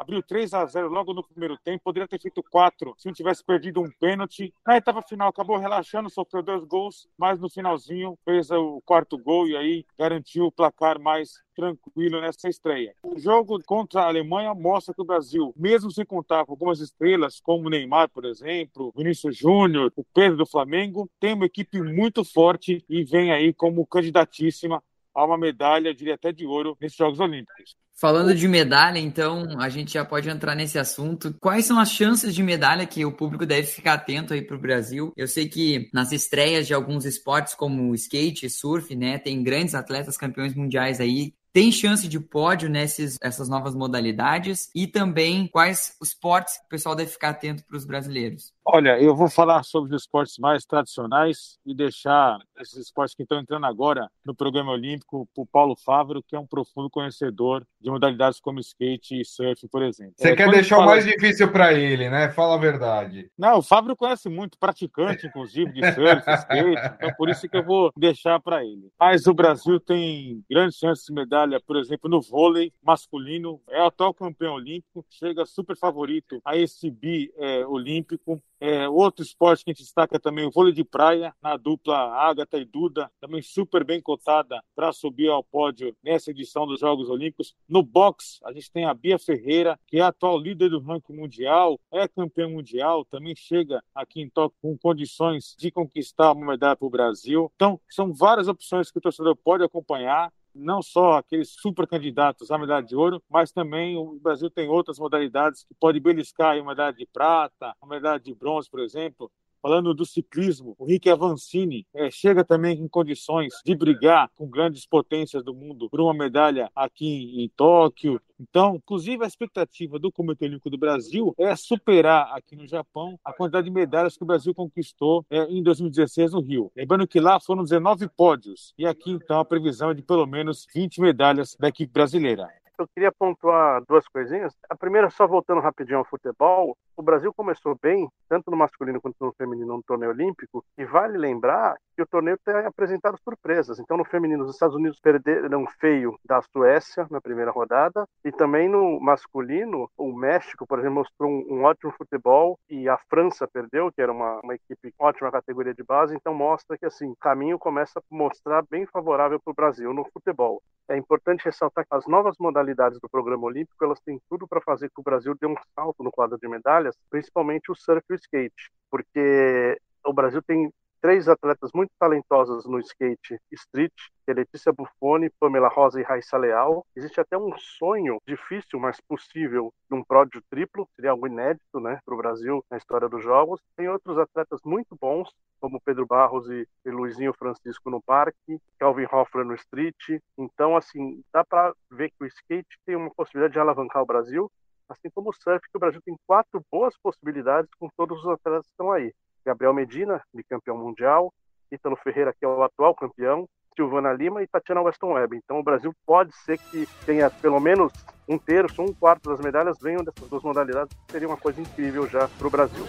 abriu 0.00 0.22
3 0.22 0.54
a 0.54 0.64
0 0.64 0.88
logo 0.88 1.12
no 1.12 1.22
primeiro 1.22 1.58
tempo, 1.58 1.84
poderia 1.84 2.08
ter 2.08 2.18
feito 2.18 2.42
4 2.42 2.94
se 2.96 3.06
não 3.06 3.12
tivesse 3.12 3.44
perdido 3.44 3.82
um 3.82 3.90
pênalti. 4.00 4.52
Na 4.66 4.78
etapa 4.78 5.02
final 5.02 5.28
acabou 5.28 5.58
relaxando, 5.58 6.08
sofreu 6.08 6.42
dois 6.42 6.64
gols, 6.64 7.06
mas 7.18 7.38
no 7.38 7.50
finalzinho 7.50 8.18
fez 8.24 8.50
o 8.50 8.80
quarto 8.80 9.18
gol 9.18 9.46
e 9.46 9.54
aí 9.54 9.84
garantiu 9.98 10.46
o 10.46 10.52
placar 10.52 10.98
mais 10.98 11.42
tranquilo 11.54 12.18
nessa 12.18 12.48
estreia. 12.48 12.94
O 13.02 13.18
jogo 13.18 13.62
contra 13.66 14.00
a 14.00 14.06
Alemanha 14.06 14.54
mostra 14.54 14.94
que 14.94 15.02
o 15.02 15.04
Brasil, 15.04 15.52
mesmo 15.54 15.90
sem 15.90 16.06
contar 16.06 16.46
com 16.46 16.52
algumas 16.52 16.80
estrelas, 16.80 17.38
como 17.38 17.66
o 17.66 17.70
Neymar, 17.70 18.08
por 18.08 18.24
exemplo, 18.24 18.94
Vinícius 18.96 19.36
Júnior, 19.36 19.92
o 19.94 20.02
Pedro 20.02 20.38
do 20.38 20.46
Flamengo, 20.46 21.10
tem 21.20 21.34
uma 21.34 21.44
equipe 21.44 21.78
muito 21.82 22.24
forte 22.24 22.82
e 22.88 23.04
vem 23.04 23.32
aí 23.32 23.52
como 23.52 23.86
candidatíssima 23.86 24.82
a 25.14 25.24
uma 25.26 25.36
medalha, 25.36 25.94
diria 25.94 26.14
até 26.14 26.32
de 26.32 26.46
ouro, 26.46 26.76
nesses 26.80 26.96
Jogos 26.96 27.20
Olímpicos. 27.20 27.76
Falando 28.00 28.34
de 28.34 28.48
medalha, 28.48 28.98
então, 28.98 29.60
a 29.60 29.68
gente 29.68 29.92
já 29.92 30.02
pode 30.06 30.26
entrar 30.30 30.54
nesse 30.54 30.78
assunto. 30.78 31.36
Quais 31.38 31.66
são 31.66 31.78
as 31.78 31.92
chances 31.92 32.34
de 32.34 32.42
medalha 32.42 32.86
que 32.86 33.04
o 33.04 33.12
público 33.12 33.44
deve 33.44 33.66
ficar 33.66 33.92
atento 33.92 34.32
aí 34.32 34.40
para 34.40 34.56
o 34.56 34.60
Brasil? 34.60 35.12
Eu 35.14 35.28
sei 35.28 35.46
que 35.46 35.90
nas 35.92 36.10
estreias 36.10 36.66
de 36.66 36.72
alguns 36.72 37.04
esportes 37.04 37.54
como 37.54 37.94
skate, 37.94 38.48
surf, 38.48 38.96
né, 38.96 39.18
tem 39.18 39.42
grandes 39.42 39.74
atletas 39.74 40.16
campeões 40.16 40.54
mundiais 40.54 40.98
aí 40.98 41.34
tem 41.52 41.72
chance 41.72 42.06
de 42.06 42.20
pódio 42.20 42.68
nessas 42.68 43.16
essas 43.20 43.48
novas 43.48 43.74
modalidades 43.74 44.70
e 44.74 44.86
também 44.86 45.48
quais 45.48 45.96
esportes 46.00 46.58
que 46.58 46.66
o 46.66 46.68
pessoal 46.68 46.94
deve 46.94 47.10
ficar 47.10 47.30
atento 47.30 47.64
para 47.64 47.76
os 47.76 47.84
brasileiros? 47.84 48.52
Olha, 48.64 49.00
eu 49.00 49.16
vou 49.16 49.28
falar 49.28 49.62
sobre 49.62 49.94
os 49.94 50.02
esportes 50.02 50.38
mais 50.38 50.64
tradicionais 50.64 51.58
e 51.64 51.74
deixar 51.74 52.38
esses 52.60 52.76
esportes 52.76 53.14
que 53.14 53.22
estão 53.22 53.40
entrando 53.40 53.64
agora 53.66 54.08
no 54.24 54.34
programa 54.34 54.70
olímpico 54.72 55.28
para 55.34 55.42
o 55.42 55.46
Paulo 55.46 55.74
Fávero, 55.74 56.22
que 56.22 56.36
é 56.36 56.38
um 56.38 56.46
profundo 56.46 56.90
conhecedor 56.90 57.66
de 57.80 57.90
modalidades 57.90 58.38
como 58.38 58.60
skate 58.60 59.20
e 59.20 59.24
surf, 59.24 59.66
por 59.68 59.82
exemplo. 59.82 60.14
Você 60.16 60.32
é, 60.32 60.36
quer 60.36 60.50
deixar 60.50 60.76
fala... 60.76 60.86
o 60.86 60.90
mais 60.90 61.04
difícil 61.04 61.50
para 61.50 61.72
ele, 61.72 62.10
né? 62.10 62.28
Fala 62.30 62.54
a 62.54 62.58
verdade. 62.58 63.30
Não, 63.36 63.58
o 63.58 63.62
Fávero 63.62 63.96
conhece 63.96 64.28
muito, 64.28 64.58
praticante, 64.58 65.26
inclusive, 65.26 65.72
de 65.72 65.80
surf, 65.92 66.30
skate, 66.30 66.94
então 66.96 67.14
por 67.16 67.28
isso 67.30 67.48
que 67.48 67.56
eu 67.56 67.64
vou 67.64 67.90
deixar 67.96 68.38
para 68.40 68.64
ele. 68.64 68.90
Mas 69.00 69.26
o 69.26 69.34
Brasil 69.34 69.80
tem 69.80 70.44
grandes 70.48 70.76
chances 70.78 71.06
de 71.06 71.12
medalha, 71.12 71.60
por 71.66 71.76
exemplo, 71.76 72.10
no 72.10 72.20
vôlei 72.20 72.72
masculino, 72.82 73.60
é 73.68 73.80
atual 73.80 74.12
campeão 74.12 74.54
olímpico, 74.54 75.04
chega 75.08 75.46
super 75.46 75.76
favorito 75.76 76.40
a 76.44 76.56
esse 76.56 76.90
bi 76.90 77.32
é, 77.38 77.66
olímpico. 77.66 78.40
É, 78.60 78.86
outro 78.88 79.24
esporte 79.24 79.64
que 79.64 79.70
a 79.70 79.72
gente 79.72 79.82
destaca 79.82 80.20
também 80.20 80.44
o 80.44 80.50
vôlei 80.50 80.72
de 80.72 80.84
praia, 80.84 81.34
na 81.42 81.56
dupla 81.56 81.96
Agatha 81.96 82.58
e 82.58 82.64
Duda, 82.64 83.10
também 83.18 83.40
super 83.40 83.82
bem 83.82 84.02
cotada 84.02 84.62
para 84.76 84.92
subir 84.92 85.28
ao 85.30 85.42
pódio 85.42 85.96
nessa 86.04 86.30
edição 86.30 86.66
dos 86.66 86.78
Jogos 86.78 87.08
Olímpicos. 87.08 87.54
No 87.66 87.82
boxe, 87.82 88.38
a 88.44 88.52
gente 88.52 88.70
tem 88.70 88.84
a 88.84 88.92
Bia 88.92 89.18
Ferreira, 89.18 89.80
que 89.86 89.96
é 89.96 90.02
a 90.02 90.08
atual 90.08 90.38
líder 90.38 90.68
do 90.68 90.78
ranking 90.78 91.14
mundial, 91.14 91.80
é 91.90 92.06
campeã 92.06 92.48
mundial, 92.48 93.04
também 93.06 93.34
chega 93.34 93.82
aqui 93.94 94.20
em 94.20 94.28
Tóquio 94.28 94.58
com 94.60 94.76
condições 94.76 95.56
de 95.58 95.70
conquistar 95.70 96.32
uma 96.32 96.52
medalha 96.52 96.76
para 96.76 96.86
o 96.86 96.90
Brasil. 96.90 97.50
Então, 97.56 97.80
são 97.88 98.12
várias 98.12 98.46
opções 98.46 98.90
que 98.90 98.98
o 98.98 99.00
torcedor 99.00 99.34
pode 99.36 99.64
acompanhar 99.64 100.30
não 100.54 100.82
só 100.82 101.14
aqueles 101.18 101.50
super 101.50 101.86
candidatos 101.86 102.50
à 102.50 102.58
medalha 102.58 102.84
de 102.84 102.96
ouro, 102.96 103.22
mas 103.28 103.52
também 103.52 103.96
o 103.96 104.18
Brasil 104.20 104.50
tem 104.50 104.68
outras 104.68 104.98
modalidades 104.98 105.64
que 105.64 105.74
pode 105.74 106.00
beliscar 106.00 106.56
uma 106.56 106.72
medalha 106.72 106.92
de 106.92 107.06
prata, 107.06 107.74
uma 107.80 107.94
medalha 107.94 108.20
de 108.20 108.34
bronze, 108.34 108.68
por 108.68 108.80
exemplo, 108.80 109.30
Falando 109.62 109.92
do 109.92 110.06
ciclismo, 110.06 110.74
o 110.78 110.86
Rick 110.86 111.10
Avancini 111.10 111.86
é, 111.94 112.10
chega 112.10 112.42
também 112.42 112.80
em 112.80 112.88
condições 112.88 113.52
de 113.64 113.74
brigar 113.74 114.30
com 114.34 114.48
grandes 114.48 114.86
potências 114.86 115.44
do 115.44 115.54
mundo 115.54 115.90
por 115.90 116.00
uma 116.00 116.14
medalha 116.14 116.70
aqui 116.74 117.42
em 117.42 117.48
Tóquio. 117.50 118.20
Então, 118.40 118.76
inclusive, 118.76 119.22
a 119.22 119.26
expectativa 119.26 119.98
do 119.98 120.10
Comitê 120.10 120.46
Olímpico 120.46 120.70
do 120.70 120.78
Brasil 120.78 121.34
é 121.36 121.54
superar 121.54 122.32
aqui 122.34 122.56
no 122.56 122.66
Japão 122.66 123.18
a 123.22 123.34
quantidade 123.34 123.66
de 123.66 123.70
medalhas 123.70 124.16
que 124.16 124.22
o 124.22 124.26
Brasil 124.26 124.54
conquistou 124.54 125.26
é, 125.28 125.44
em 125.44 125.62
2016 125.62 126.32
no 126.32 126.40
Rio. 126.40 126.72
Lembrando 126.74 127.06
que 127.06 127.20
lá 127.20 127.38
foram 127.38 127.62
19 127.62 128.08
pódios 128.16 128.72
e 128.78 128.86
aqui, 128.86 129.10
então, 129.10 129.40
a 129.40 129.44
previsão 129.44 129.90
é 129.90 129.94
de 129.94 130.02
pelo 130.02 130.26
menos 130.26 130.66
20 130.74 131.02
medalhas 131.02 131.54
da 131.60 131.68
equipe 131.68 131.92
brasileira 131.92 132.48
eu 132.82 132.88
queria 132.88 133.12
pontuar 133.12 133.82
duas 133.86 134.06
coisinhas. 134.08 134.54
A 134.68 134.76
primeira, 134.76 135.10
só 135.10 135.26
voltando 135.26 135.60
rapidinho 135.60 135.98
ao 135.98 136.04
futebol, 136.04 136.76
o 136.96 137.02
Brasil 137.02 137.32
começou 137.32 137.78
bem, 137.80 138.08
tanto 138.28 138.50
no 138.50 138.56
masculino 138.56 139.00
quanto 139.00 139.16
no 139.20 139.32
feminino, 139.32 139.76
no 139.76 139.82
torneio 139.82 140.12
olímpico, 140.12 140.64
e 140.76 140.84
vale 140.84 141.16
lembrar 141.16 141.76
que 141.96 142.02
o 142.02 142.06
torneio 142.06 142.38
tem 142.44 142.54
apresentado 142.56 143.18
surpresas. 143.24 143.78
Então, 143.78 143.96
no 143.96 144.04
feminino, 144.04 144.44
os 144.44 144.52
Estados 144.52 144.76
Unidos 144.76 145.00
perderam 145.00 145.66
feio 145.78 146.18
da 146.24 146.42
Suécia 146.42 147.06
na 147.10 147.20
primeira 147.20 147.50
rodada, 147.50 148.06
e 148.24 148.30
também 148.30 148.68
no 148.68 149.00
masculino, 149.00 149.90
o 149.96 150.12
México, 150.12 150.66
por 150.66 150.78
exemplo, 150.78 150.96
mostrou 150.96 151.30
um, 151.30 151.64
ótimo 151.64 151.92
futebol, 151.92 152.58
e 152.68 152.88
a 152.88 152.98
França 153.08 153.48
perdeu, 153.48 153.90
que 153.90 154.02
era 154.02 154.12
uma, 154.12 154.40
uma 154.40 154.54
equipe 154.54 154.92
ótima 154.98 155.32
categoria 155.32 155.72
de 155.72 155.82
base, 155.82 156.14
então 156.14 156.34
mostra 156.34 156.76
que 156.76 156.84
assim, 156.84 157.08
o 157.08 157.16
caminho 157.16 157.58
começa 157.58 157.98
a 157.98 158.02
mostrar 158.10 158.62
bem 158.70 158.84
favorável 158.86 159.40
para 159.40 159.50
o 159.50 159.54
Brasil 159.54 159.94
no 159.94 160.04
futebol. 160.12 160.62
É 160.88 160.96
importante 160.96 161.44
ressaltar 161.44 161.86
que 161.86 161.94
as 161.94 162.06
novas 162.06 162.36
modalidades 162.38 162.69
do 162.74 163.08
programa 163.08 163.44
olímpico, 163.44 163.84
elas 163.84 164.00
têm 164.00 164.20
tudo 164.28 164.46
para 164.46 164.60
fazer 164.60 164.88
que 164.88 165.00
o 165.00 165.02
Brasil 165.02 165.34
dê 165.40 165.46
um 165.46 165.54
salto 165.74 166.02
no 166.02 166.10
quadro 166.10 166.38
de 166.38 166.48
medalhas, 166.48 166.96
principalmente 167.10 167.70
o 167.70 167.74
surf 167.74 168.04
e 168.10 168.14
o 168.14 168.16
skate, 168.16 168.70
porque 168.90 169.80
o 170.04 170.12
Brasil 170.12 170.42
tem 170.42 170.72
três 171.00 171.28
atletas 171.28 171.70
muito 171.74 171.90
talentosas 171.98 172.64
no 172.66 172.78
skate 172.80 173.38
street, 173.52 173.92
que 174.24 174.30
é 174.30 174.34
Letícia 174.34 174.72
Buffoni, 174.72 175.30
Pamela 175.40 175.68
Rosa 175.68 176.00
e 176.00 176.04
Raissa 176.04 176.36
Leal. 176.36 176.86
Existe 176.94 177.20
até 177.20 177.36
um 177.36 177.56
sonho 177.56 178.18
difícil, 178.26 178.78
mas 178.78 179.00
possível, 179.00 179.72
de 179.88 179.96
um 179.96 180.04
pródio 180.04 180.42
triplo, 180.50 180.88
seria 180.94 181.10
algo 181.10 181.26
inédito 181.26 181.80
né, 181.80 181.98
para 182.04 182.14
o 182.14 182.18
Brasil 182.18 182.64
na 182.70 182.76
história 182.76 183.08
dos 183.08 183.22
Jogos. 183.22 183.60
Tem 183.76 183.88
outros 183.88 184.18
atletas 184.18 184.60
muito 184.64 184.96
bons, 185.00 185.30
como 185.60 185.80
Pedro 185.80 186.06
Barros 186.06 186.48
e, 186.50 186.66
e 186.84 186.90
Luizinho 186.90 187.34
Francisco 187.34 187.90
no 187.90 188.02
parque, 188.02 188.60
Calvin 188.78 189.06
Hoffler 189.10 189.44
no 189.44 189.54
street. 189.54 190.20
Então, 190.38 190.76
assim, 190.76 191.22
dá 191.32 191.44
para 191.44 191.74
ver 191.90 192.10
que 192.10 192.24
o 192.24 192.26
skate 192.26 192.78
tem 192.84 192.96
uma 192.96 193.10
possibilidade 193.14 193.54
de 193.54 193.60
alavancar 193.60 194.02
o 194.02 194.06
Brasil, 194.06 194.50
assim 194.88 195.08
como 195.14 195.30
o 195.30 195.32
surf, 195.32 195.60
que 195.70 195.76
o 195.76 195.80
Brasil 195.80 196.00
tem 196.04 196.16
quatro 196.26 196.64
boas 196.70 196.96
possibilidades 196.98 197.70
com 197.78 197.88
todos 197.96 198.18
os 198.20 198.28
atletas 198.28 198.66
que 198.66 198.72
estão 198.72 198.90
aí. 198.90 199.12
Gabriel 199.44 199.74
Medina, 199.74 200.22
bicampeão 200.32 200.76
mundial, 200.76 201.32
Ítalo 201.70 201.96
Ferreira, 201.96 202.32
que 202.32 202.44
é 202.44 202.48
o 202.48 202.62
atual 202.62 202.94
campeão, 202.94 203.48
Silvana 203.76 204.12
Lima 204.12 204.42
e 204.42 204.46
Tatiana 204.46 204.82
Weston 204.82 205.12
Webb. 205.12 205.36
Então 205.36 205.58
o 205.58 205.62
Brasil 205.62 205.92
pode 206.04 206.34
ser 206.34 206.58
que 206.58 206.86
tenha 207.06 207.30
pelo 207.30 207.60
menos 207.60 207.92
um 208.28 208.38
terço, 208.38 208.82
um 208.82 208.92
quarto 208.92 209.30
das 209.30 209.40
medalhas 209.40 209.78
venham 209.80 210.04
dessas 210.04 210.28
duas 210.28 210.42
modalidades, 210.42 210.96
seria 211.10 211.28
uma 211.28 211.36
coisa 211.36 211.60
incrível 211.60 212.06
já 212.06 212.28
para 212.28 212.46
o 212.46 212.50
Brasil. 212.50 212.84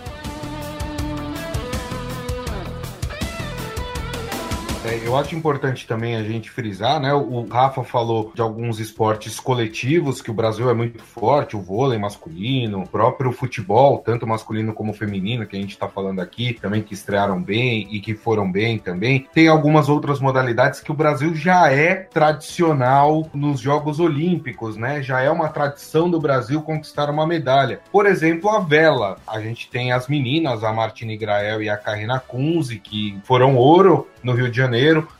É, 4.84 5.00
eu 5.06 5.16
acho 5.16 5.36
importante 5.36 5.86
também 5.86 6.16
a 6.16 6.24
gente 6.24 6.50
frisar, 6.50 7.00
né? 7.00 7.14
O 7.14 7.46
Rafa 7.48 7.84
falou 7.84 8.32
de 8.34 8.42
alguns 8.42 8.80
esportes 8.80 9.40
coletivos 9.40 10.24
que 10.24 10.32
o 10.32 10.34
Brasil 10.34 10.72
é 10.72 10.74
muito 10.74 11.04
forte, 11.04 11.56
o 11.56 11.62
vôlei 11.62 12.00
masculino, 12.00 12.82
o 12.82 12.90
próprio 12.90 13.32
futebol, 13.32 14.00
tanto 14.00 14.26
masculino 14.26 14.74
como 14.74 14.92
feminino, 14.92 15.46
que 15.46 15.56
a 15.56 15.60
gente 15.60 15.74
está 15.74 15.88
falando 15.88 16.20
aqui, 16.20 16.58
também 16.60 16.82
que 16.82 16.96
estrearam 16.96 17.40
bem 17.40 17.88
e 17.92 18.00
que 18.00 18.16
foram 18.16 18.52
bem 18.52 18.80
também. 18.80 19.28
Tem 19.32 19.48
algumas 19.48 19.88
outras 19.88 20.20
modalidades 20.20 20.80
que 20.80 20.92
o 20.92 20.96
Brasil 20.96 21.36
já 21.36 21.72
é 21.72 21.94
tradicional 21.94 23.30
nos 23.36 23.60
Jogos 23.60 24.00
Olímpicos, 24.00 24.78
né? 24.78 25.04
Já 25.04 25.22
é 25.22 25.30
uma 25.30 25.50
tradição 25.50 26.10
do 26.10 26.20
Brasil 26.20 26.60
conquistar 26.64 27.08
uma 27.08 27.28
medalha. 27.28 27.82
Por 27.92 28.08
exemplo, 28.08 28.50
a 28.50 28.60
vela. 28.60 29.18
A 29.28 29.40
gente 29.40 29.70
tem 29.70 29.92
as 29.92 30.08
meninas, 30.08 30.64
a 30.64 30.74
Martine 30.74 31.18
Grael 31.18 31.62
e 31.62 31.70
a 31.70 31.78
Karina 31.78 32.20
Kunze, 32.20 32.80
que 32.80 33.20
foram 33.24 33.56
ouro 33.56 34.08
no 34.24 34.34
Rio 34.34 34.50
de 34.50 34.58
Janeiro 34.58 34.71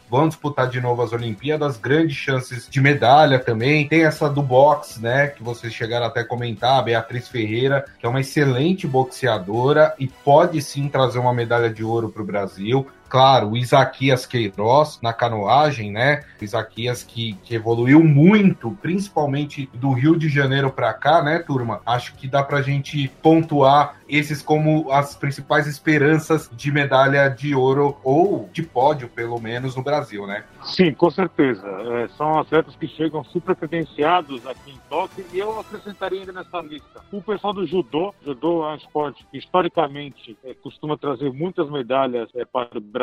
vão 0.10 0.28
disputar 0.28 0.68
de 0.70 0.82
novo 0.82 1.02
as 1.02 1.14
Olimpíadas, 1.14 1.78
grandes 1.78 2.18
chances 2.18 2.68
de 2.70 2.82
medalha 2.82 3.40
também. 3.40 3.88
Tem 3.88 4.04
essa 4.04 4.30
do 4.30 4.42
boxe, 4.42 5.02
né, 5.02 5.28
que 5.28 5.42
vocês 5.44 5.74
chegaram 5.74 6.06
até 6.06 6.22
a 6.22 6.28
comentar, 6.28 6.80
a 6.80 6.82
Beatriz 6.82 7.28
Ferreira, 7.28 7.86
que 7.98 8.06
é 8.06 8.10
uma 8.10 8.20
excelente 8.20 8.86
boxeadora 8.86 9.96
e 9.98 10.08
pode 10.08 10.62
sim 10.62 10.90
trazer 10.90 11.20
uma 11.20 11.34
medalha 11.34 11.70
de 11.70 11.84
ouro 11.84 12.10
para 12.10 12.22
o 12.22 12.26
Brasil 12.26 12.88
claro, 13.12 13.50
o 13.50 13.58
Isaquias 13.58 14.26
Queiroz 14.26 14.98
na 15.04 15.12
canoagem, 15.12 15.92
né? 15.92 16.24
Isaquias 16.42 17.04
que, 17.04 17.34
que 17.44 17.54
evoluiu 17.54 18.02
muito, 18.02 18.72
principalmente 18.82 19.70
do 19.74 19.92
Rio 19.92 20.18
de 20.18 20.30
Janeiro 20.30 20.72
para 20.72 20.94
cá, 20.94 21.22
né, 21.22 21.40
turma? 21.40 21.82
Acho 21.86 22.16
que 22.16 22.26
dá 22.26 22.42
pra 22.42 22.62
gente 22.62 23.10
pontuar 23.22 23.98
esses 24.08 24.42
como 24.42 24.90
as 24.92 25.16
principais 25.16 25.68
esperanças 25.68 26.50
de 26.54 26.72
medalha 26.72 27.28
de 27.28 27.54
ouro 27.54 27.98
ou 28.02 28.50
de 28.54 28.64
pódio, 28.64 29.10
pelo 29.10 29.40
menos, 29.40 29.76
no 29.76 29.84
Brasil, 29.84 30.26
né? 30.26 30.46
Sim, 30.64 30.94
com 30.94 31.12
certeza. 31.12 31.68
É, 31.68 32.08
são 32.10 32.40
atletas 32.40 32.76
que 32.78 32.88
chegam 32.88 33.24
super 33.26 33.56
credenciados 33.58 34.46
aqui 34.48 34.72
em 34.72 34.80
Tóquio 34.90 35.26
e 35.34 35.40
eu 35.40 35.60
acrescentaria 35.60 36.22
ainda 36.22 36.32
nessa 36.32 36.62
lista 36.62 37.02
o 37.12 37.22
pessoal 37.22 37.54
do 37.54 37.66
judô. 37.66 38.14
Judô 38.24 38.64
é 38.64 38.74
um 38.74 38.76
esporte 38.76 39.26
que 39.30 39.38
historicamente 39.38 40.38
é, 40.46 40.54
costuma 40.54 40.98
trazer 40.98 41.32
muitas 41.32 41.70
medalhas 41.70 42.30
é, 42.36 42.46
para 42.46 42.78
o 42.78 42.82
Brasil 42.82 43.01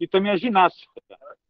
e 0.00 0.06
também 0.06 0.32
a 0.32 0.36
ginástica. 0.36 1.00